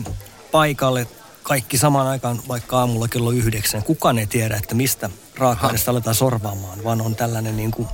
paikalle 0.52 1.08
kaikki 1.44 1.78
samaan 1.78 2.08
aikaan, 2.08 2.40
vaikka 2.48 2.80
aamulla 2.80 3.08
kello 3.08 3.32
yhdeksän. 3.32 3.84
Kukaan 3.84 4.20
ei 4.20 4.28
tiedä, 4.28 4.56
että 4.56 4.76
mistä 4.76 5.10
raaka-aineesta 5.38 5.92
aletaan 5.92 6.16
sorvaamaan, 6.16 6.84
vaan 6.84 7.02
on 7.02 7.16
tällainen 7.16 7.58
niin 7.58 7.72
kuin 7.72 7.88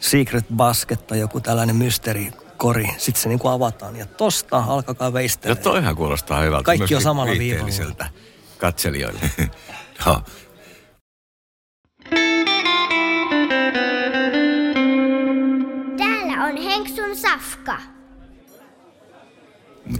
secret 0.00 0.44
basket 0.56 1.06
tai 1.06 1.18
joku 1.18 1.40
tällainen 1.40 1.76
mysteerikori. 1.76 2.86
Sitten 2.98 3.22
se 3.22 3.28
niin 3.28 3.38
kuin 3.38 3.52
avataan 3.52 3.96
ja 3.96 4.06
tosta 4.06 4.58
alkakaa 4.68 5.08
No 5.08 5.12
veistellä. 5.12 5.56
toihan 5.56 5.96
kuulostaa 5.96 6.40
hyvältä. 6.40 6.64
Kaikki 6.64 6.82
on 6.82 6.88
Myöskin 6.90 7.02
samalla 7.04 7.32
viihteelliseltä 7.38 8.06
katselijoille. 8.58 9.20
Joo. 10.06 10.22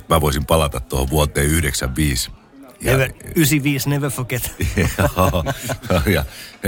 Mä 0.08 0.20
voisin 0.20 0.46
palata 0.46 0.80
tuohon 0.80 1.10
vuoteen 1.10 1.46
95. 1.46 2.30
Ja, 2.80 2.92
Never, 2.92 3.12
95, 3.36 3.88
never 3.88 4.10
forget. 4.10 4.52
Ja 6.14 6.24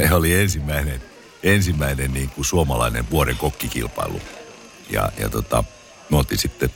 se 0.08 0.14
oli 0.14 0.34
ensimmäinen, 0.34 1.02
ensimmäinen 1.42 2.12
niin 2.12 2.30
kuin 2.30 2.44
suomalainen 2.44 3.10
vuoden 3.10 3.36
kokkikilpailu. 3.36 4.20
Ja, 4.90 5.12
ja 5.18 5.28
tota, 5.28 5.64
me 6.10 6.16
oltiin 6.16 6.38
sitten 6.38 6.70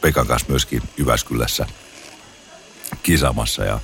Pekan 0.00 0.26
kanssa 0.26 0.48
myöskin 0.48 0.82
Jyväskylässä 0.96 1.66
kisamassa 3.02 3.64
ja, 3.64 3.80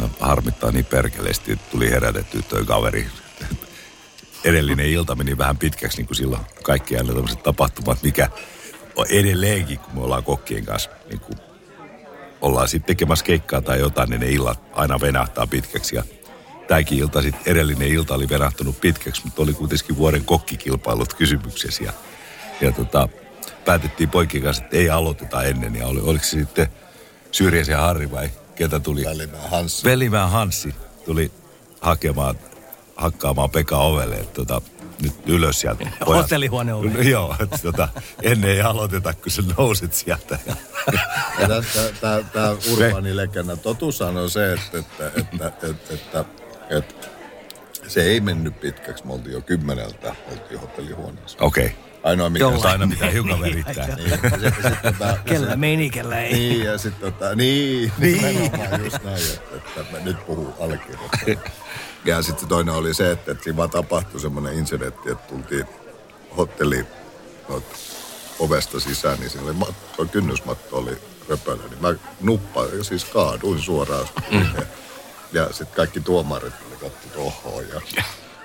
ja 0.00 0.08
harmittaa 0.20 0.72
niin 0.72 0.84
perkeleesti, 0.84 1.52
että 1.52 1.70
tuli 1.70 1.90
herätetty 1.90 2.42
toi 2.42 2.64
kaveri. 2.64 3.06
Edellinen 4.44 4.86
ilta 4.86 5.14
meni 5.14 5.38
vähän 5.38 5.58
pitkäksi, 5.58 5.98
niin 5.98 6.06
kuin 6.06 6.16
silloin 6.16 6.42
kaikki 6.62 6.96
aina 6.96 7.12
tämmöiset 7.12 7.42
tapahtumat, 7.42 8.02
mikä 8.02 8.30
edelleenkin, 9.04 9.78
kun 9.78 9.94
me 9.94 10.00
ollaan 10.00 10.24
kokkien 10.24 10.64
kanssa 10.64 10.90
niin 11.08 11.20
kuin 11.20 11.38
ollaan 12.40 12.68
sitten 12.68 12.86
tekemässä 12.86 13.24
keikkaa 13.24 13.62
tai 13.62 13.78
jotain, 13.78 14.10
niin 14.10 14.20
ne 14.20 14.28
illat 14.28 14.60
aina 14.72 15.00
venahtaa 15.00 15.46
pitkäksi. 15.46 15.96
Ja 15.96 16.02
tämäkin 16.68 16.98
ilta, 16.98 17.22
sitten 17.22 17.52
edellinen 17.52 17.88
ilta 17.88 18.14
oli 18.14 18.28
venahtunut 18.28 18.80
pitkäksi, 18.80 19.22
mutta 19.24 19.42
oli 19.42 19.52
kuitenkin 19.52 19.96
vuoden 19.96 20.24
kokkikilpailut 20.24 21.14
kysymyksessä. 21.14 21.84
Ja, 21.84 21.92
ja 22.60 22.72
tota, 22.72 23.08
päätettiin 23.64 24.10
poikien 24.10 24.42
kanssa, 24.42 24.64
että 24.64 24.76
ei 24.76 24.90
aloiteta 24.90 25.42
ennen. 25.42 25.76
Ja 25.76 25.86
oli, 25.86 26.00
oliko 26.00 26.24
se 26.24 26.30
sitten 26.30 26.68
Syrjäsen 27.32 27.76
Harri 27.76 28.10
vai 28.10 28.30
ketä 28.54 28.80
tuli? 28.80 29.04
Välimään 29.04 29.50
Hanssi. 29.50 29.84
Velimään 29.84 30.30
Hanssi 30.30 30.74
tuli 31.04 31.30
hakemaan, 31.80 32.34
hakkaamaan 32.98 33.50
Pekka 33.50 33.78
ovelle. 33.78 34.14
Että 34.14 34.34
tota, 34.34 34.60
nyt 35.02 35.14
ylös 35.26 35.60
sieltä. 35.60 35.90
Hotellihuone 36.06 36.74
ovi. 36.74 37.10
Joo, 37.10 37.36
että 37.40 37.58
tota, 37.62 37.88
ennen 38.22 38.50
ei 38.50 38.60
aloiteta, 38.60 39.14
kun 39.14 39.32
sä 39.32 39.42
nousit 39.58 39.94
sieltä. 39.94 40.38
Ja, 41.38 41.48
Tämä 42.32 42.56
urbaani 42.72 43.16
legenda 43.16 43.56
totuushan 43.56 44.16
on 44.16 44.30
se, 44.30 44.52
että, 44.52 44.78
että, 44.78 45.06
että, 45.16 45.46
että, 45.46 45.94
että, 45.94 46.24
että 46.70 47.06
se 47.88 48.02
ei 48.02 48.20
mennyt 48.20 48.60
pitkäksi. 48.60 49.06
Me 49.06 49.12
oltiin 49.12 49.32
jo 49.32 49.40
kymmeneltä, 49.40 50.14
oltiin 50.32 50.60
hotellihuoneessa. 50.60 51.38
Okei. 51.40 51.66
Okay. 51.66 51.78
Ainoa 52.02 52.30
mikä... 52.30 52.44
Jollain. 52.44 52.66
Aina 52.66 52.88
pitää 52.94 53.10
hiukan 53.10 53.40
verittää. 53.40 53.96
Niin, 53.96 54.10
ja 54.10 54.16
sit, 54.16 54.54
sit, 54.62 54.82
tota, 54.82 55.16
Kellä 55.24 55.56
meni, 55.56 55.90
kellä 55.90 56.20
ei. 56.20 56.32
Niin, 56.32 56.64
ja 56.64 56.78
sitten 56.78 57.12
tota, 57.12 57.34
niin, 57.34 57.92
niin. 57.98 58.50
just 58.84 59.04
näin, 59.04 59.22
että, 59.34 59.56
että 59.80 59.92
mä 59.92 59.98
nyt 60.04 60.26
puhun 60.26 60.54
allekirjoittajana. 60.60 61.40
Ja 62.04 62.22
sitten 62.22 62.48
toinen 62.48 62.74
oli 62.74 62.94
se, 62.94 63.10
että, 63.10 63.32
että 63.32 63.44
siinä 63.44 63.56
vaan 63.56 63.70
tapahtui 63.70 64.20
semmoinen 64.20 64.54
incidentti, 64.54 65.10
että 65.10 65.28
tultiin 65.28 65.66
hotelli 66.36 66.86
no, 67.48 67.62
ovesta 68.38 68.80
sisään, 68.80 69.20
niin 69.20 69.30
siinä 69.30 69.46
oli 69.46 69.52
matto, 69.52 70.04
kynnysmatto 70.04 70.76
oli 70.76 70.98
röpölä, 71.28 71.62
niin 71.70 71.82
mä 71.82 71.94
nuppaan, 72.20 72.68
ja 72.78 72.84
siis 72.84 73.04
kaaduin 73.04 73.60
suoraan. 73.60 74.06
Mm. 74.30 74.46
Ja 75.32 75.46
sitten 75.46 75.76
kaikki 75.76 76.00
tuomarit 76.00 76.54
oli 76.68 76.76
kattu 76.80 77.08
tohon 77.08 77.68
ja, 77.68 77.80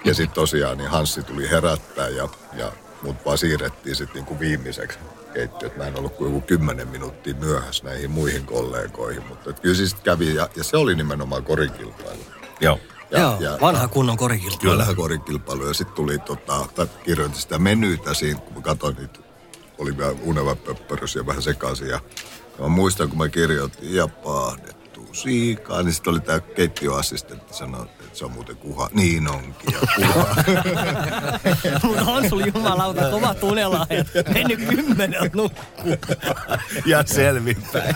ja 0.05 0.13
sitten 0.13 0.35
tosiaan 0.35 0.77
niin 0.77 0.89
Hanssi 0.89 1.23
tuli 1.23 1.49
herättää 1.49 2.09
ja, 2.09 2.29
ja 2.53 2.71
mut 3.03 3.25
vaan 3.25 3.37
siirrettiin 3.37 3.95
sitten 3.95 4.15
niinku 4.15 4.39
viimeiseksi 4.39 4.99
keittiö. 5.33 5.71
Mä 5.77 5.87
en 5.87 5.97
ollut 5.97 6.15
kuin 6.15 6.33
joku 6.33 6.47
kymmenen 6.47 6.87
minuuttia 6.87 7.33
myöhässä 7.33 7.83
näihin 7.83 8.11
muihin 8.11 8.45
kollegoihin, 8.45 9.23
mutta 9.27 9.49
et 9.49 9.59
kyllä 9.59 9.75
siis 9.75 9.93
kävi 9.93 10.35
ja, 10.35 10.49
ja 10.55 10.63
se 10.63 10.77
oli 10.77 10.95
nimenomaan 10.95 11.43
korikilpailu. 11.43 12.25
Joo. 12.59 12.79
Ja, 13.11 13.19
Joo, 13.19 13.37
ja, 13.39 13.57
vanha 13.61 13.87
kunnon 13.87 14.17
korikilta. 14.17 14.57
Kyllä 14.57 14.87
korikilpailu 14.95 15.67
ja 15.67 15.73
sitten 15.73 15.95
tuli, 15.95 16.19
tota, 16.19 16.87
kirjoitin 17.03 17.41
sitä 17.41 17.59
menyitä 17.59 18.13
siinä, 18.13 18.39
kun 18.39 18.53
mä 18.53 18.61
katsoin 18.61 18.95
niitä, 18.95 19.19
oli 19.77 19.97
vielä 19.97 20.15
uneva 20.23 20.55
pöppörys 20.55 21.15
ja 21.15 21.25
vähän 21.25 21.41
sekaisin. 21.41 21.87
Ja, 21.87 21.99
ja 22.57 22.63
mä 22.63 22.67
muistan, 22.67 23.09
kun 23.09 23.17
mä 23.17 23.29
kirjoitin 23.29 23.95
ja 23.95 24.07
pahdettu 24.07 24.82
siikaa, 25.13 25.83
niin 25.83 25.93
sitten 25.93 26.11
oli 26.11 26.19
tämä 26.19 26.39
keittiöassistentti 26.39 27.53
sanoi, 27.53 27.81
että 27.83 28.03
se 28.17 28.25
on 28.25 28.31
muuten 28.31 28.55
kuha. 28.57 28.89
Niin 28.93 29.27
onkin, 29.27 29.73
ja 29.73 29.79
kuha. 29.95 30.35
Mutta 31.83 32.01
on 32.03 32.29
sulla 32.29 32.45
jumalauta 32.55 33.09
kova 33.11 33.33
tunelahjat. 33.33 34.07
Mennyt 34.33 34.59
kymmeneltä 34.69 35.29
nukkuun. 35.37 35.97
Ja 36.85 37.03
selvinpäin. 37.05 37.95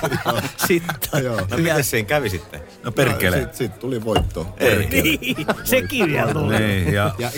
Sitten. 0.67 1.23
Joo. 1.23 1.35
No 1.51 1.57
miten 1.57 1.83
siinä 1.83 2.07
kävi 2.07 2.29
sitten? 2.29 2.61
No 2.83 2.91
perkele. 2.91 3.37
Sitten 3.37 3.57
sit 3.57 3.79
tuli 3.79 4.03
voitto. 4.03 4.55
Niin, 4.91 5.35
sekin 5.63 6.07
vielä 6.07 6.33
tuli. 6.33 6.59
Niin, 6.59 6.93
ja, 6.93 7.15
Ja 7.19 7.29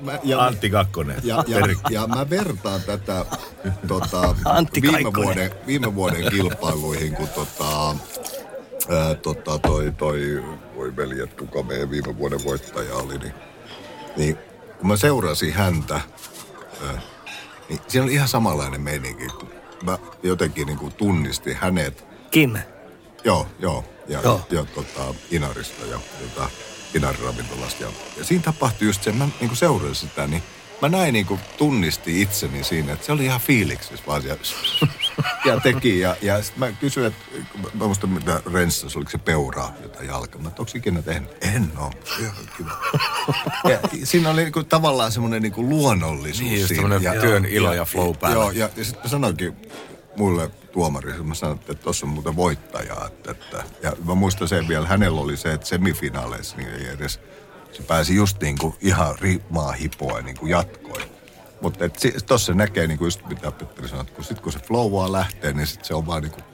mä- 0.00 0.18
ja- 0.24 0.44
Antti 0.44 0.70
Kakkonen. 0.70 1.16
Ja, 1.24 1.44
ja, 1.46 1.58
ja 1.90 2.06
mä 2.06 2.30
vertaan 2.30 2.80
tätä 2.82 3.24
tota, 3.88 4.34
Antti 4.44 4.82
viime, 4.82 5.02
Kaikkonen. 5.02 5.24
vuoden, 5.26 5.50
viime 5.66 5.94
vuoden 5.94 6.30
kilpailuihin, 6.30 7.14
kun 7.16 7.28
tota, 7.28 7.96
ää, 8.88 9.14
tota, 9.14 9.58
toi, 9.58 9.92
toi, 9.98 10.44
voi 10.76 10.96
veljet, 10.96 11.34
kuka 11.34 11.62
meidän 11.62 11.90
viime 11.90 12.18
vuoden 12.18 12.44
voittaja 12.44 12.94
oli, 12.94 13.18
niin, 13.18 13.34
niin 14.16 14.38
kun 14.78 14.88
mä 14.88 14.96
seurasin 14.96 15.52
häntä, 15.52 16.00
ää, 16.86 17.00
niin 17.68 17.80
siinä 17.88 18.04
oli 18.04 18.12
ihan 18.12 18.28
samanlainen 18.28 18.80
meininki. 18.80 19.26
kun 19.26 19.48
Mä 19.82 19.98
jotenkin 20.22 20.66
niin 20.66 20.78
kuin 20.78 20.94
tunnistin 20.94 21.56
hänet 21.56 22.06
Kim. 22.30 22.56
Joo, 23.24 23.46
joo. 23.58 23.84
Ja, 24.08 24.20
Joo. 24.22 24.46
ja 24.50 24.64
tota, 24.64 25.14
Inarista 25.30 25.86
ja 25.86 25.98
tota, 26.20 26.50
Inarin 26.94 27.20
ravintolasta. 27.20 27.84
Ja, 27.84 27.90
ja 28.16 28.24
siinä 28.24 28.44
tapahtui 28.44 28.86
just 28.88 29.02
se, 29.02 29.12
mä 29.12 29.28
niin 29.40 29.56
seurasin 29.56 29.94
sitä, 30.08 30.26
niin 30.26 30.42
mä 30.82 30.88
näin 30.88 31.12
niin 31.12 31.26
kuin 31.26 31.40
tunnisti 31.58 32.22
itseni 32.22 32.64
siinä, 32.64 32.92
että 32.92 33.06
se 33.06 33.12
oli 33.12 33.24
ihan 33.24 33.40
fiiliksissä 33.40 34.06
vaan 34.06 34.22
siellä, 34.22 34.40
ja 35.44 35.60
teki. 35.60 36.00
Ja, 36.00 36.16
ja 36.22 36.42
sitten 36.42 36.60
mä 36.60 36.72
kysyin, 36.72 37.06
että 37.06 37.24
mä 37.74 37.84
muistan 37.84 38.10
mitä 38.10 38.42
renssas, 38.52 38.96
oliko 38.96 39.10
se 39.10 39.18
peuraa 39.18 39.74
jotain 39.82 40.06
jalkaa. 40.06 40.40
Mä, 40.40 40.48
että 40.48 40.62
onko 40.62 40.72
ikinä 40.74 41.02
tehnyt? 41.02 41.30
En 41.40 41.72
oo. 41.78 41.90
Ihan 42.20 42.34
kiva. 42.56 42.78
Ja 43.68 43.78
siinä 44.04 44.30
oli 44.30 44.42
niin 44.42 44.52
kuin, 44.52 44.66
tavallaan 44.66 45.12
semmoinen 45.12 45.42
niin 45.42 45.52
kuin 45.52 45.68
luonnollisuus. 45.68 46.50
Niin, 46.50 46.66
siinä. 46.66 46.82
semmoinen 46.82 47.20
työn 47.20 47.44
ilo 47.44 47.72
ja 47.72 47.84
flow 47.84 48.16
päällä. 48.16 48.36
Joo, 48.36 48.50
ja, 48.50 48.70
ja 48.76 48.84
sitten 48.84 49.02
mä 49.02 49.10
sanoinkin 49.10 49.56
mulle 50.16 50.50
tuomari, 50.72 51.22
mä 51.22 51.34
sanoin, 51.34 51.58
että 51.58 51.74
tuossa 51.74 52.06
on 52.06 52.12
muuten 52.12 52.36
voittaja. 52.36 52.96
Että, 53.06 53.30
että, 53.30 53.64
ja 53.82 53.92
mä 54.04 54.14
muistan 54.14 54.48
sen 54.48 54.68
vielä, 54.68 54.86
hänellä 54.86 55.20
oli 55.20 55.36
se, 55.36 55.52
että 55.52 55.66
semifinaaleissa 55.66 56.56
niin 56.56 56.68
ei 56.68 56.88
edes, 56.88 57.20
se 57.72 57.82
pääsi 57.82 58.14
just 58.14 58.40
niin 58.40 58.58
kuin 58.58 58.74
ihan 58.80 59.18
rimaa 59.18 59.72
hipoa 59.72 60.20
niin 60.20 60.38
kuin 60.38 60.50
jatkoi. 60.50 61.02
Mutta 61.60 61.84
tuossa 62.26 62.54
näkee 62.54 62.86
niin 62.86 62.98
kuin 62.98 63.06
just 63.06 63.26
mitä 63.26 63.52
Petteri 63.52 63.88
sanoi, 63.88 64.02
että 64.02 64.14
kun, 64.14 64.24
sit 64.24 64.40
kun 64.40 64.52
se 64.52 64.58
flow 64.58 64.92
vaan 64.92 65.12
lähtee, 65.12 65.52
niin 65.52 65.66
sit 65.66 65.84
se 65.84 65.94
on 65.94 66.06
vaan 66.06 66.22
niin 66.22 66.32
kuin, 66.32 66.44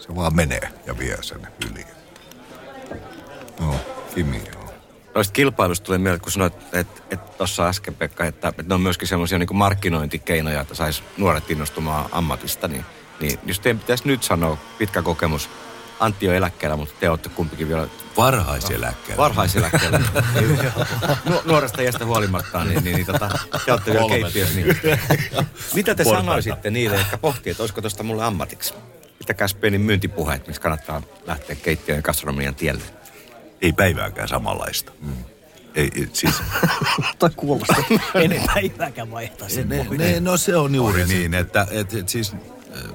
se 0.00 0.14
vaan 0.16 0.36
menee 0.36 0.68
ja 0.86 0.98
vie 0.98 1.16
sen 1.22 1.48
yli. 1.70 1.86
No, 3.60 3.74
Kimi 4.14 4.42
joo. 4.54 4.74
Noista 5.14 5.32
kilpailusta 5.32 5.84
tuli 5.86 5.98
mieleen, 5.98 6.20
kun 6.20 6.32
sanoit, 6.32 6.54
että, 6.72 7.02
että 7.10 7.32
tuossa 7.38 7.68
äsken 7.68 7.94
Pekka, 7.94 8.24
että, 8.24 8.48
että 8.48 8.62
ne 8.62 8.74
on 8.74 8.80
myöskin 8.80 9.08
semmoisia 9.08 9.38
niin 9.38 9.56
markkinointikeinoja, 9.56 10.60
että 10.60 10.74
sais 10.74 11.02
nuoret 11.16 11.50
innostumaan 11.50 12.08
ammatista, 12.12 12.68
niin, 12.68 12.84
niin 13.20 13.38
jos 13.46 13.60
teidän 13.60 13.78
pitäisi 13.78 14.06
nyt 14.06 14.22
sanoa, 14.22 14.56
pitkä 14.78 15.02
kokemus, 15.02 15.50
Antti 16.00 16.28
on 16.28 16.34
eläkkeellä, 16.34 16.76
mutta 16.76 16.94
te 17.00 17.10
olette 17.10 17.28
kumpikin 17.28 17.68
vielä 17.68 17.88
Varhaiseläkkeellä. 18.16 19.16
varhaiseläkkeellä. 19.22 20.00
Nu- 21.24 21.42
nuoresta 21.44 21.82
iästä 21.82 22.04
huolimatta, 22.06 22.64
niin, 22.64 22.84
niin, 22.84 22.96
niin 22.96 23.06
tota, 23.06 23.38
te 23.64 23.72
olette 23.72 23.92
vielä 23.92 24.08
keittiössä. 24.08 24.54
Niin. 24.54 24.76
Mitä 25.74 25.94
te 25.94 26.04
Portaita. 26.04 26.26
sanoisitte 26.26 26.70
niille, 26.70 26.96
jotka 26.96 27.18
pohtii, 27.18 27.50
että 27.50 27.62
olisiko 27.62 27.80
tuosta 27.80 28.02
mulle 28.02 28.24
ammatiksi? 28.24 28.74
Pitäkääs 29.20 29.54
pieni 29.54 29.78
myyntipuhe, 29.78 30.40
miksi 30.46 30.60
kannattaa 30.60 31.02
lähteä 31.26 31.56
keittiön 31.56 31.96
ja 31.98 32.02
gastronomian 32.02 32.54
tielle. 32.54 32.82
Ei 33.62 33.72
päivääkään 33.72 34.28
samanlaista. 34.28 34.92
Mm. 35.00 35.12
Ei, 35.74 35.90
ei, 35.96 36.08
siis, 36.12 36.34
Toi 37.18 37.30
kuulostaa. 37.36 37.84
En 38.14 38.42
päivääkään 38.54 39.10
vaihtaa 39.10 39.48
sen 39.48 39.68
ne, 39.68 39.86
ne, 39.98 40.20
no 40.20 40.36
se 40.36 40.56
on 40.56 40.74
juuri 40.74 41.04
niin, 41.04 41.34
että 41.34 41.66
et, 41.70 41.94
et 41.94 42.08
siis, 42.08 42.32
äh, 42.32 42.92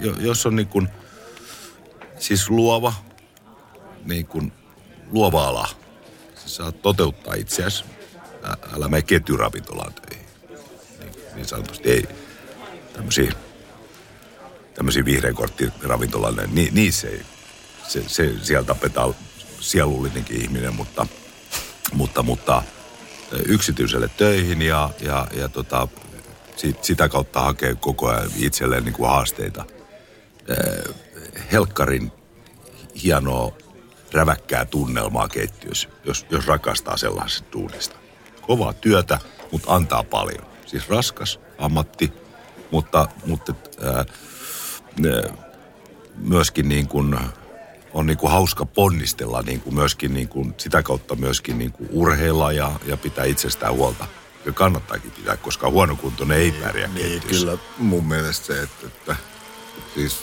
jo- 0.00 0.16
jos 0.18 0.46
on 0.46 0.56
niin 0.56 0.68
kuin, 0.68 0.88
siis 2.18 2.50
luova, 2.50 2.94
niin 4.04 4.26
kuin 4.26 4.52
luova 5.10 5.48
ala, 5.48 5.68
siis 6.36 6.56
saat 6.56 6.82
toteuttaa 6.82 7.34
itseäsi, 7.34 7.84
älä 8.76 8.88
mene 8.88 9.02
ketjuravintolaan 9.02 9.92
töihin. 9.94 10.26
Niin, 11.00 11.12
niin 11.34 11.46
sanotusti 11.46 11.90
ei 11.90 12.08
tämmöisiä, 12.92 13.32
tämmöisiä 14.74 15.04
vihreän 15.04 15.34
korttiravintolalle, 15.34 16.46
niin, 16.46 16.74
niissä 16.74 17.08
ei, 17.08 17.22
se, 17.88 18.04
se, 18.06 18.32
siellä 18.42 18.66
tapetaan 18.66 19.14
sielullinenkin 19.60 20.42
ihminen, 20.42 20.74
mutta, 20.74 21.06
mutta, 21.92 22.22
mutta 22.22 22.62
yksityiselle 23.46 24.10
töihin 24.16 24.62
ja, 24.62 24.90
ja, 25.00 25.26
ja 25.36 25.48
tota, 25.48 25.88
sit, 26.56 26.84
sitä 26.84 27.08
kautta 27.08 27.40
hakee 27.40 27.74
koko 27.74 28.08
ajan 28.08 28.30
itselleen 28.36 28.84
niin 28.84 28.92
kuin 28.92 29.10
haasteita. 29.10 29.64
Helkkarin 31.52 32.12
hienoa 33.02 33.52
räväkkää 34.12 34.64
tunnelmaa 34.64 35.28
keittiössä, 35.28 35.88
jos, 36.04 36.26
jos 36.30 36.46
rakastaa 36.46 36.96
sellaisesta 36.96 37.48
duunista. 37.52 37.96
Kovaa 38.40 38.72
työtä, 38.72 39.18
mutta 39.52 39.74
antaa 39.74 40.02
paljon. 40.02 40.46
Siis 40.66 40.88
raskas 40.88 41.40
ammatti, 41.58 42.12
mutta, 42.70 43.08
mutta 43.26 43.52
ne- 43.52 44.04
myöskin 46.16 46.68
niin 46.68 46.88
kuin, 46.88 47.16
on 47.92 48.06
niin 48.06 48.16
kuin 48.18 48.32
hauska 48.32 48.64
ponnistella 48.66 49.42
niin 49.42 49.60
kuin 49.60 49.74
myöskin 49.74 50.14
niin 50.14 50.28
kuin, 50.28 50.54
sitä 50.58 50.82
kautta 50.82 51.14
myöskin 51.14 51.58
niin 51.58 51.72
kuin 51.72 51.88
urheilla 51.92 52.52
ja, 52.52 52.72
ja 52.86 52.96
pitää 52.96 53.24
itsestään 53.24 53.74
huolta. 53.74 54.06
Ja 54.46 54.52
kannattaakin 54.52 55.10
pitää, 55.10 55.36
koska 55.36 55.70
huonokuntoinen 55.70 56.38
ei 56.38 56.52
pärjää 56.52 56.88
Niin, 56.88 57.06
keittiössä. 57.06 57.46
kyllä 57.46 57.58
mun 57.78 58.04
mielestä 58.06 58.46
se, 58.46 58.62
että, 58.62 58.86
että 58.86 59.16
siis 59.94 60.16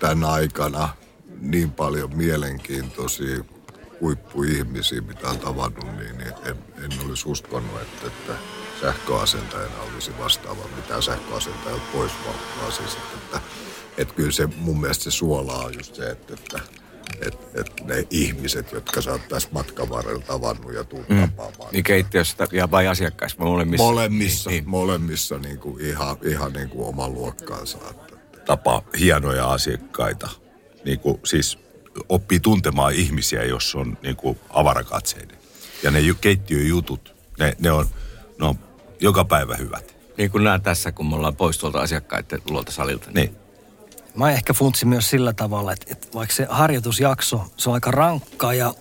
tämän 0.00 0.24
aikana 0.24 0.88
niin 1.40 1.70
paljon 1.70 2.16
mielenkiintoisia 2.16 3.44
huippuihmisiä, 4.00 5.00
mitä 5.00 5.28
on 5.28 5.38
tavannut, 5.38 5.96
niin, 5.96 6.18
niin 6.18 6.32
en, 6.44 6.56
en 6.84 6.90
olisi 7.08 7.28
uskonut, 7.28 7.80
että, 7.82 8.06
että 8.06 8.32
sähköasentajana 8.80 9.74
olisi 9.94 10.10
vastaava 10.18 10.64
mitä 10.76 11.00
sähköasentajalta 11.00 11.82
pois, 11.92 12.12
vaan 12.60 12.72
siis, 12.72 12.94
että, 13.14 13.40
että, 14.00 14.14
kyllä 14.14 14.32
se 14.32 14.48
mun 14.56 14.80
mielestä 14.80 15.04
se 15.04 15.10
suolaa 15.10 15.64
on 15.64 15.74
just 15.74 15.94
se, 15.94 16.10
että, 16.10 16.34
että 16.34 16.60
että, 17.26 17.60
että 17.60 17.84
ne 17.84 18.06
ihmiset, 18.10 18.72
jotka 18.72 19.02
sä 19.02 19.12
oot 19.12 19.28
tässä 19.28 19.48
matkan 19.52 19.88
varrella 19.88 20.22
tavannut 20.22 20.74
ja 20.74 20.84
tuut 20.84 21.08
mm. 21.08 21.20
tapaamaan. 21.20 21.72
Niin 21.72 21.84
keittiössä 21.84 22.48
ja 22.52 22.70
vai 22.70 22.86
asiakkaissa, 22.86 23.44
molemmissa? 23.44 23.84
Molemmissa, 23.84 24.50
Niin, 24.50 24.64
niin, 24.64 24.70
molemmissa 24.70 25.38
niin 25.38 25.58
kuin 25.58 25.84
ihan, 25.84 26.16
ihan 26.24 26.52
niin 26.52 26.68
kuin 26.68 26.88
oman 26.88 27.14
luokkaansa. 27.14 27.78
Että, 27.90 28.16
tapa 28.44 28.82
hienoja 28.98 29.50
asiakkaita. 29.50 30.28
Niin 30.84 31.00
kuin, 31.00 31.20
siis 31.24 31.58
oppii 32.08 32.40
tuntemaan 32.40 32.92
ihmisiä, 32.92 33.44
jos 33.44 33.74
on 33.74 33.98
niin 34.02 34.16
kuin 34.16 34.38
avarakatseinen. 34.50 35.38
Ja 35.82 35.90
ne 35.90 36.00
ju- 36.00 36.14
keittiöjutut, 36.20 37.14
ne, 37.38 37.56
ne, 37.58 37.72
on, 37.72 37.86
ne 38.40 38.46
on 38.46 38.58
joka 39.00 39.24
päivä 39.24 39.56
hyvät. 39.56 39.96
Niin 40.16 40.30
kuin 40.30 40.44
näen 40.44 40.62
tässä, 40.62 40.92
kun 40.92 41.08
me 41.08 41.16
ollaan 41.16 41.36
pois 41.36 41.58
tuolta 41.58 41.80
asiakkaiden 41.80 42.40
luolta 42.50 42.72
salilta. 42.72 43.10
Niin. 43.10 43.36
Mä 44.14 44.30
ehkä 44.30 44.52
funtsin 44.54 44.88
myös 44.88 45.10
sillä 45.10 45.32
tavalla, 45.32 45.72
että, 45.72 45.86
että 45.92 46.08
vaikka 46.14 46.34
se 46.34 46.46
harjoitusjakso, 46.50 47.44
se 47.56 47.68
on 47.70 47.74
aika 47.74 47.90
rankkaa 47.90 48.54
ja 48.54 48.74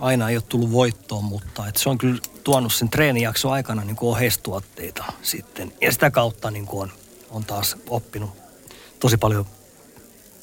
aina 0.00 0.30
ei 0.30 0.36
ole 0.36 0.44
tullut 0.48 0.72
voittoon, 0.72 1.24
mutta 1.24 1.68
että 1.68 1.80
se 1.80 1.88
on 1.88 1.98
kyllä 1.98 2.20
tuonut 2.44 2.72
sen 2.74 2.88
treenijakson 2.90 3.52
aikana 3.52 3.84
niin 3.84 3.96
kuin 3.96 4.10
oheistuotteita 4.10 5.04
sitten. 5.22 5.72
Ja 5.80 5.92
sitä 5.92 6.10
kautta 6.10 6.50
niin 6.50 6.66
kuin 6.66 6.82
on, 6.82 6.96
on 7.30 7.44
taas 7.44 7.76
oppinut 7.88 8.30
tosi 9.00 9.16
paljon 9.16 9.46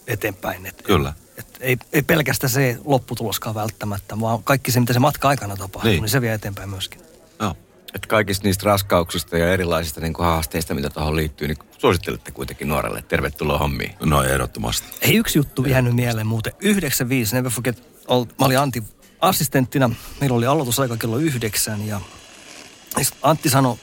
eteenpäin. 0.08 0.66
Et, 0.66 0.82
Kyllä. 0.82 1.14
Et 1.38 1.48
ei, 1.60 1.78
ei 1.94 2.02
pelkästään 2.02 2.52
se 2.52 2.78
lopputuloskaan 2.86 3.56
välttämättä, 3.56 4.20
vaan 4.20 4.44
kaikki 4.44 4.72
se, 4.72 4.80
mitä 4.80 4.94
se 4.94 5.00
matka 5.00 5.28
aikana 5.28 5.56
tapahtuu, 5.58 5.92
Niin. 5.92 6.02
niin 6.02 6.10
se 6.10 6.22
vie 6.22 6.34
eteenpäin 6.34 6.70
myöskin. 6.70 7.02
Että 7.96 8.08
kaikista 8.08 8.48
niistä 8.48 8.66
raskauksista 8.66 9.38
ja 9.38 9.54
erilaisista 9.54 10.02
niin 10.02 10.14
kuin 10.14 10.26
haasteista, 10.26 10.74
mitä 10.74 10.90
tuohon 10.90 11.16
liittyy, 11.16 11.48
niin 11.48 11.58
suosittelette 11.78 12.32
kuitenkin 12.32 12.68
nuorelle. 12.68 13.02
Tervetuloa 13.02 13.58
hommiin. 13.58 13.96
No 14.00 14.24
ehdottomasti. 14.24 14.88
Hei, 15.08 15.16
yksi 15.16 15.40
juttu 15.40 15.66
jäänyt 15.66 15.96
mieleen 15.96 16.28
muuten. 16.28 16.54
95, 16.60 17.36
never 17.36 17.52
forget, 17.52 17.84
ol- 18.08 18.26
mä 18.40 18.46
olin 18.46 18.60
Antti 18.60 18.84
assistenttina. 19.22 19.90
Meillä 20.20 20.38
oli 20.38 20.46
aloitusaika 20.46 20.98
kello 20.98 21.18
yhdeksän 21.18 21.88
ja 21.88 22.02
Antti 23.22 23.50
sanoi 23.50 23.78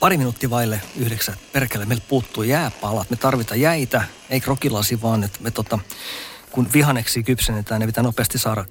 pari 0.00 0.18
minuuttia 0.18 0.50
vaille 0.50 0.80
yhdeksän, 0.96 1.34
että 1.34 1.46
perkele, 1.52 1.86
meiltä 1.86 2.04
puuttuu 2.08 2.42
jääpalat, 2.42 3.10
me 3.10 3.16
tarvitaan 3.16 3.60
jäitä, 3.60 4.04
ei 4.30 4.40
krokilasi 4.40 5.02
vaan, 5.02 5.24
että 5.24 5.38
me 5.42 5.50
tota, 5.50 5.78
kun 6.50 6.68
vihaneksi 6.72 7.22
kypsennetään, 7.22 7.80
ne 7.80 7.86
pitää 7.86 8.02
nopeasti 8.02 8.38
saada 8.38 8.64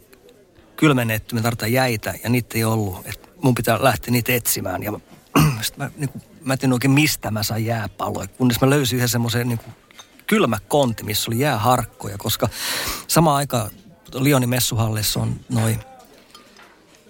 kylmennetty, 0.76 1.36
me 1.36 1.42
tarvitaan 1.42 1.72
jäitä 1.72 2.14
ja 2.24 2.30
niitä 2.30 2.58
ei 2.58 2.64
ollut. 2.64 3.08
Et 3.08 3.31
mun 3.44 3.56
pitää 3.56 3.84
lähteä 3.84 4.12
niitä 4.12 4.34
etsimään 4.34 4.84
ja 4.84 4.92
sit 5.62 5.78
mä, 5.78 5.92
niin 5.98 6.10
kuin, 6.10 6.22
mä 6.44 6.56
en 6.64 6.74
oikein 6.74 6.92
mistä 6.92 7.32
mä 7.32 7.44
sain 7.44 7.66
jääpalloja, 7.66 8.28
kunnes 8.28 8.62
mä 8.62 8.70
löysin 8.70 8.96
yhden 8.96 9.10
semmoisen 9.10 9.48
niin 9.48 9.60
kylmä 10.28 10.58
kontti, 10.68 11.04
missä 11.04 11.32
oli 11.32 11.40
jääharkkoja, 11.40 12.18
koska 12.18 12.50
samaan 13.08 13.38
aikaan 13.38 13.72
Lionin 14.14 14.50
messuhallissa 14.50 15.20
on 15.20 15.40
noin 15.50 15.80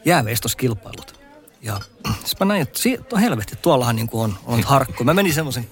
jääveistoskilpailut. 0.05 1.21
Ja 1.61 1.79
siis 2.19 2.39
mä 2.39 2.45
näin, 2.45 2.61
että 2.61 2.79
to, 3.09 3.17
helvetti, 3.17 3.55
tuollahan 3.55 3.95
niin 3.95 4.07
kuin 4.07 4.23
on, 4.23 4.37
on 4.45 4.63
harkko. 4.63 5.03
Mä 5.03 5.13
menin 5.13 5.33
semmoisen 5.33 5.69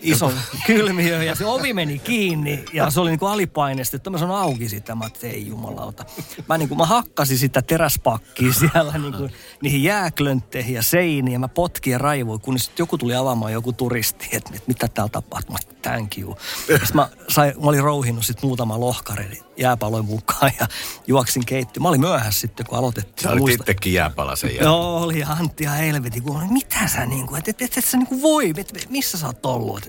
ison 0.00 0.32
kylmiöön 0.66 1.26
ja 1.26 1.34
se 1.34 1.46
ovi 1.46 1.72
meni 1.72 1.98
kiinni 1.98 2.64
ja 2.72 2.90
se 2.90 3.00
oli 3.00 3.10
niin 3.10 3.18
kuin 3.18 3.32
alipaineista, 3.32 3.96
että 3.96 4.10
mä 4.10 4.18
sanon 4.18 4.36
auki 4.36 4.68
sitä. 4.68 4.94
Mä 4.94 5.04
ajattelin, 5.04 5.34
ei 5.34 5.46
jumalauta. 5.46 6.04
Mä, 6.48 6.58
niin 6.58 6.68
kuin, 6.68 6.78
mä 6.78 6.86
hakkasin 6.86 7.38
sitä 7.38 7.62
teräspakkia 7.62 8.52
siellä 8.60 8.98
niin 8.98 9.14
kuin, 9.14 9.32
niihin 9.62 9.82
jääklöntteihin 9.82 10.74
ja 10.74 10.82
seiniin 10.82 11.32
ja 11.32 11.38
mä 11.38 11.48
potkin 11.48 11.90
ja 11.90 11.98
raivoin, 11.98 12.40
kunnes 12.40 12.64
sitten 12.64 12.82
joku 12.82 12.98
tuli 12.98 13.14
avaamaan 13.14 13.52
joku 13.52 13.72
turisti, 13.72 14.28
että, 14.32 14.50
että 14.54 14.64
mitä 14.66 14.88
täällä 14.88 15.10
tapahtuu. 15.10 15.52
Mä 15.52 15.58
sanoin, 15.62 15.82
thank 15.82 16.18
you. 16.18 16.36
Sitten 16.66 16.88
mä, 16.94 17.08
sain, 17.28 17.54
mä 17.56 17.68
olin 17.68 17.82
rouhinnut 17.82 18.24
sitten 18.24 18.46
muutama 18.46 18.80
lohkari 18.80 19.46
jääpaloin 19.56 20.04
mukaan 20.04 20.52
ja 20.60 20.66
juoksin 21.06 21.46
keittiöön. 21.46 21.82
Mä 21.82 21.88
olin 21.88 22.00
myöhässä 22.00 22.40
sitten, 22.40 22.66
kun 22.66 22.78
aloitettiin. 22.78 23.22
Sä 23.22 23.34
Mä 23.34 23.42
olit 23.42 23.60
itsekin 23.60 23.92
jääpalasen 23.92 24.50
jälkeen. 24.50 24.64
Joo, 24.64 25.02
oli 25.02 25.24
Antti 25.24 25.64
ja 25.64 25.70
helvetin, 25.70 26.22
kun 26.22 26.36
oli, 26.36 26.48
mitä 26.48 26.88
sä 26.88 27.06
niinku, 27.06 27.34
että 27.34 27.50
et, 27.50 27.62
et, 27.62 27.78
et 27.78 27.84
sä 27.84 27.96
niinku 27.96 28.22
voi, 28.22 28.50
et, 28.56 28.58
et, 28.58 28.90
missä 28.90 29.18
sä 29.18 29.26
oot 29.26 29.46
ollut, 29.46 29.86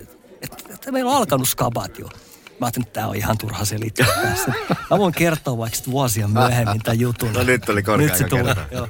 että 0.78 0.84
et, 0.84 0.84
et, 0.84 0.88
et, 0.88 0.94
meillä 0.94 1.12
on 1.12 1.18
alkanut 1.18 1.50
skabat 1.50 2.00
jo. 2.00 2.06
Mä 2.60 2.66
ajattelin, 2.66 2.88
että 2.88 3.00
tää 3.00 3.08
on 3.08 3.16
ihan 3.16 3.38
turha 3.38 3.66
selittää 3.66 4.08
tässä. 4.24 4.54
Mä 4.92 4.98
voin 4.98 5.14
kertoa 5.14 5.58
vaikka 5.58 5.80
vuosia 5.92 6.28
myöhemmin 6.28 6.82
tämän 6.82 7.00
jutun. 7.00 7.34
No 7.34 7.44
nyt 7.44 7.70
oli 7.70 7.84
korkea 7.84 8.08
Nyt 8.08 8.18
se 8.18 8.24
aika 8.24 8.38
tulee, 8.38 8.56
kertoa. 8.56 8.78
joo. 8.78 8.88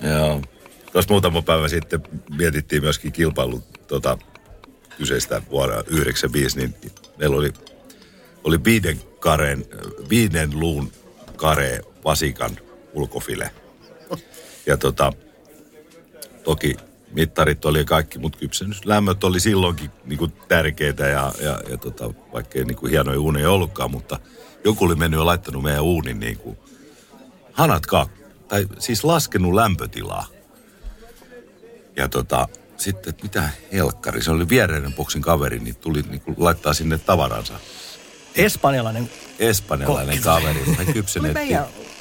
Joo. 0.00 0.42
Tuossa 0.92 1.12
muutama 1.12 1.42
päivä 1.42 1.68
sitten 1.68 2.02
mietittiin 2.36 2.82
myöskin 2.82 3.12
kilpailu 3.12 3.62
tota, 3.86 4.18
kyseistä 4.98 5.42
vuonna 5.50 5.82
95, 5.86 6.58
niin 6.58 6.74
meillä 7.16 7.36
oli, 7.36 7.52
oli 8.44 8.64
viiden, 8.64 9.00
karen, 9.20 9.64
viiden 10.10 10.60
luun 10.60 10.92
kare 11.36 11.80
vasikan 12.04 12.50
ulkofile. 12.92 13.50
Ja 14.66 14.76
tota, 14.76 15.12
toki 16.44 16.76
mittarit 17.16 17.64
oli 17.64 17.84
kaikki, 17.84 18.18
mutta 18.18 18.38
kypsennyslämmöt 18.38 19.24
oli 19.24 19.40
silloinkin 19.40 19.90
niin 20.04 20.18
kuin 20.18 20.32
tärkeitä 20.48 21.06
ja, 21.06 21.32
ja, 21.40 21.60
ja 21.70 21.76
tota, 21.76 22.10
vaikka 22.32 22.58
ei 22.58 22.64
niin 22.64 22.76
kuin 22.76 22.90
hienoja 22.90 23.20
uuneja 23.20 23.50
ollutkaan, 23.50 23.90
mutta 23.90 24.18
joku 24.64 24.84
oli 24.84 24.94
mennyt 24.94 25.20
ja 25.20 25.26
laittanut 25.26 25.62
meidän 25.62 25.82
uunin 25.82 26.20
niin 26.20 26.38
kuin 26.38 26.58
hanat 27.52 27.86
kak, 27.86 28.10
tai 28.48 28.66
siis 28.78 29.04
laskenut 29.04 29.54
lämpötilaa. 29.54 30.26
Ja 31.96 32.08
tota, 32.08 32.48
sitten, 32.76 33.10
että 33.10 33.22
mitä 33.22 33.48
helkkari, 33.72 34.22
se 34.22 34.30
oli 34.30 34.48
viereinen 34.48 34.94
boksin 34.94 35.22
kaveri, 35.22 35.58
niin 35.58 35.76
tuli 35.76 36.02
niin 36.02 36.20
kuin 36.20 36.34
laittaa 36.38 36.74
sinne 36.74 36.98
tavaransa. 36.98 37.54
Espanjalainen 38.34 39.10
Espanjalainen 39.38 40.06
Kokki. 40.06 40.24
kaveri, 40.24 40.64
me 40.66 40.74
tuli 40.74 40.92
kypsennettiin. 40.92 41.58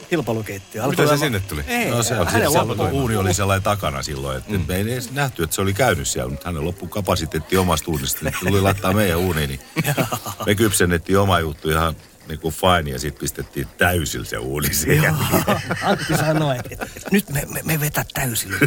Kilpailukeittiö. 0.09 0.87
Mitä 0.87 1.07
se 1.07 1.17
sinne 1.17 1.39
tuli? 1.39 1.63
Ei, 1.67 1.89
No 1.89 2.03
se 2.03 2.19
on, 2.19 2.31
se 2.31 2.45
loppu- 2.47 2.89
uuni 2.91 3.15
oli 3.15 3.33
sellainen 3.33 3.63
takana 3.63 4.03
silloin, 4.03 4.37
että 4.37 4.51
mm. 4.51 4.65
me 4.67 4.75
ei 4.75 4.81
edes 4.81 5.11
nähty, 5.11 5.43
että 5.43 5.55
se 5.55 5.61
oli 5.61 5.73
käynyt 5.73 6.07
siellä, 6.07 6.29
mutta 6.29 6.49
hänen 6.49 6.65
loppu 6.65 6.87
kapasiteetti 6.87 7.57
omasta 7.57 7.91
uunista, 7.91 8.19
niin 8.23 8.33
tuli 8.39 8.61
laittaa 8.61 8.93
meidän 8.93 9.17
uuniin, 9.17 9.49
niin 9.49 9.59
me 10.45 10.55
kypsennettiin 10.55 11.19
oma 11.19 11.39
juttu 11.39 11.69
ihan 11.69 11.95
niin 12.27 12.39
kuin 12.39 12.53
fine 12.53 12.91
ja 12.91 12.99
sitten 12.99 13.19
pistettiin 13.19 13.67
täysillä 13.77 14.25
se 14.25 14.37
uuni 14.37 14.73
siihen. 14.73 15.15
Antti 15.83 16.17
sanoi, 16.17 16.57
että, 16.57 16.87
nyt 17.11 17.29
me, 17.29 17.43
me, 17.53 17.61
me 17.63 17.79
vetää 17.79 18.05
täysillä. 18.13 18.57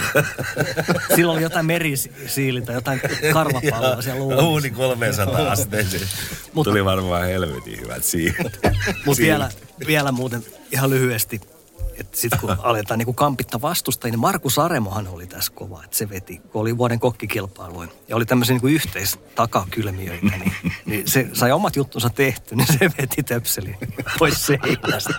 Silloin 1.16 1.36
oli 1.36 1.42
jotain 1.42 1.66
merisiilintä, 1.66 2.72
jotain 2.72 3.00
karvapalloa 3.32 4.02
siellä 4.02 4.20
uunissa. 4.22 4.44
Uuni 4.44 4.70
300 4.70 5.50
asteeseen. 5.50 6.08
Tuli 6.64 6.84
varmaan 6.84 7.26
helvetin 7.26 7.80
hyvät 7.80 8.04
siihen. 8.04 8.50
Mutta 9.04 9.22
vielä, 9.22 9.50
vielä 9.86 10.12
muuten 10.12 10.44
ihan 10.70 10.90
lyhyesti, 10.90 11.40
että 11.98 12.18
sitten 12.18 12.40
kun 12.40 12.50
aletaan 12.62 12.98
niinku 12.98 13.12
kampittaa 13.12 13.60
vastustajia, 13.60 14.12
niin 14.12 14.20
Markus 14.20 14.58
Aremohan 14.58 15.08
oli 15.08 15.26
tässä 15.26 15.52
kova, 15.52 15.84
että 15.84 15.96
se 15.96 16.08
veti, 16.08 16.38
kun 16.38 16.60
oli 16.60 16.78
vuoden 16.78 17.00
kokkikilpailuin. 17.00 17.90
Ja 18.08 18.16
oli 18.16 18.26
tämmöisiä 18.26 18.54
niinku 18.54 18.66
yhteistatakylmiöitä, 18.66 20.26
niin, 20.26 20.52
niin, 20.86 21.08
se 21.08 21.28
sai 21.32 21.52
omat 21.52 21.76
juttunsa 21.76 22.10
tehty, 22.10 22.56
niin 22.56 22.66
se 22.66 22.90
veti 22.98 23.22
töpselin 23.22 23.76
pois 24.18 24.46
seinästä. 24.46 25.14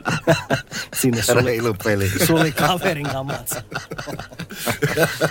Sinne 1.01 1.21
suli, 1.21 1.59
suli 2.25 2.51
kaverin 2.51 3.09
kamat. 3.09 3.65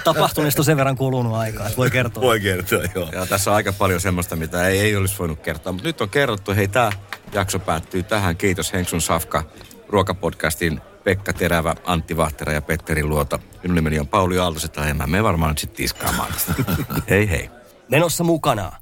Tapahtuneesta 0.04 0.60
on 0.60 0.64
sen 0.64 0.76
verran 0.76 0.96
kulunut 0.96 1.34
aikaa, 1.34 1.66
että 1.66 1.76
voi 1.76 1.90
kertoa. 1.90 2.22
Voi 2.22 2.40
kertoa, 2.40 2.82
joo. 2.94 3.08
Ja 3.12 3.26
tässä 3.26 3.50
on 3.50 3.56
aika 3.56 3.72
paljon 3.72 4.00
semmoista, 4.00 4.36
mitä 4.36 4.68
ei, 4.68 4.80
ei 4.80 4.96
olisi 4.96 5.14
voinut 5.18 5.40
kertoa. 5.40 5.72
Mutta 5.72 5.88
nyt 5.88 6.00
on 6.00 6.10
kerrottu, 6.10 6.54
hei 6.54 6.68
tämä 6.68 6.90
jakso 7.32 7.58
päättyy 7.58 8.02
tähän. 8.02 8.36
Kiitos 8.36 8.72
Henksun 8.72 9.00
Safka, 9.00 9.44
ruokapodcastin 9.88 10.80
Pekka 11.04 11.32
Terävä, 11.32 11.74
Antti 11.84 12.16
Vahtera 12.16 12.52
ja 12.52 12.62
Petteri 12.62 13.04
Luota. 13.04 13.38
Minun 13.62 13.74
nimeni 13.74 13.98
on 13.98 14.08
Pauli 14.08 14.38
Aaltoset 14.38 14.76
ja 14.76 14.94
mä 14.94 15.06
menen 15.06 15.24
varmaan 15.24 15.50
nyt 15.50 15.58
sitten 15.58 15.76
tiskaamaan 15.76 16.32
hei 17.10 17.30
hei. 17.30 17.50
Menossa 17.88 18.24
mukana. 18.24 18.72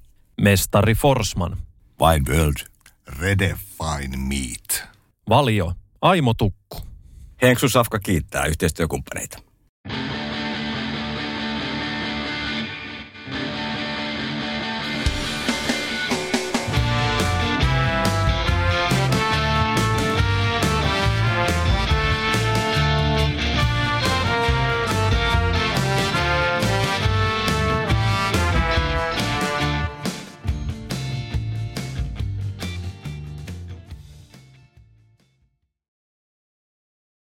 Mestari 0.40 0.94
Forsman. 0.94 1.56
Wine 2.00 2.34
World. 2.34 2.66
Redefine 3.20 4.16
meat. 4.16 4.88
Valio. 5.28 5.72
Aimo 6.02 6.34
Tukku. 6.34 6.80
Henksun 7.42 7.70
Safka 7.70 7.98
kiittää 7.98 8.44
yhteistyökumppaneita. 8.44 9.38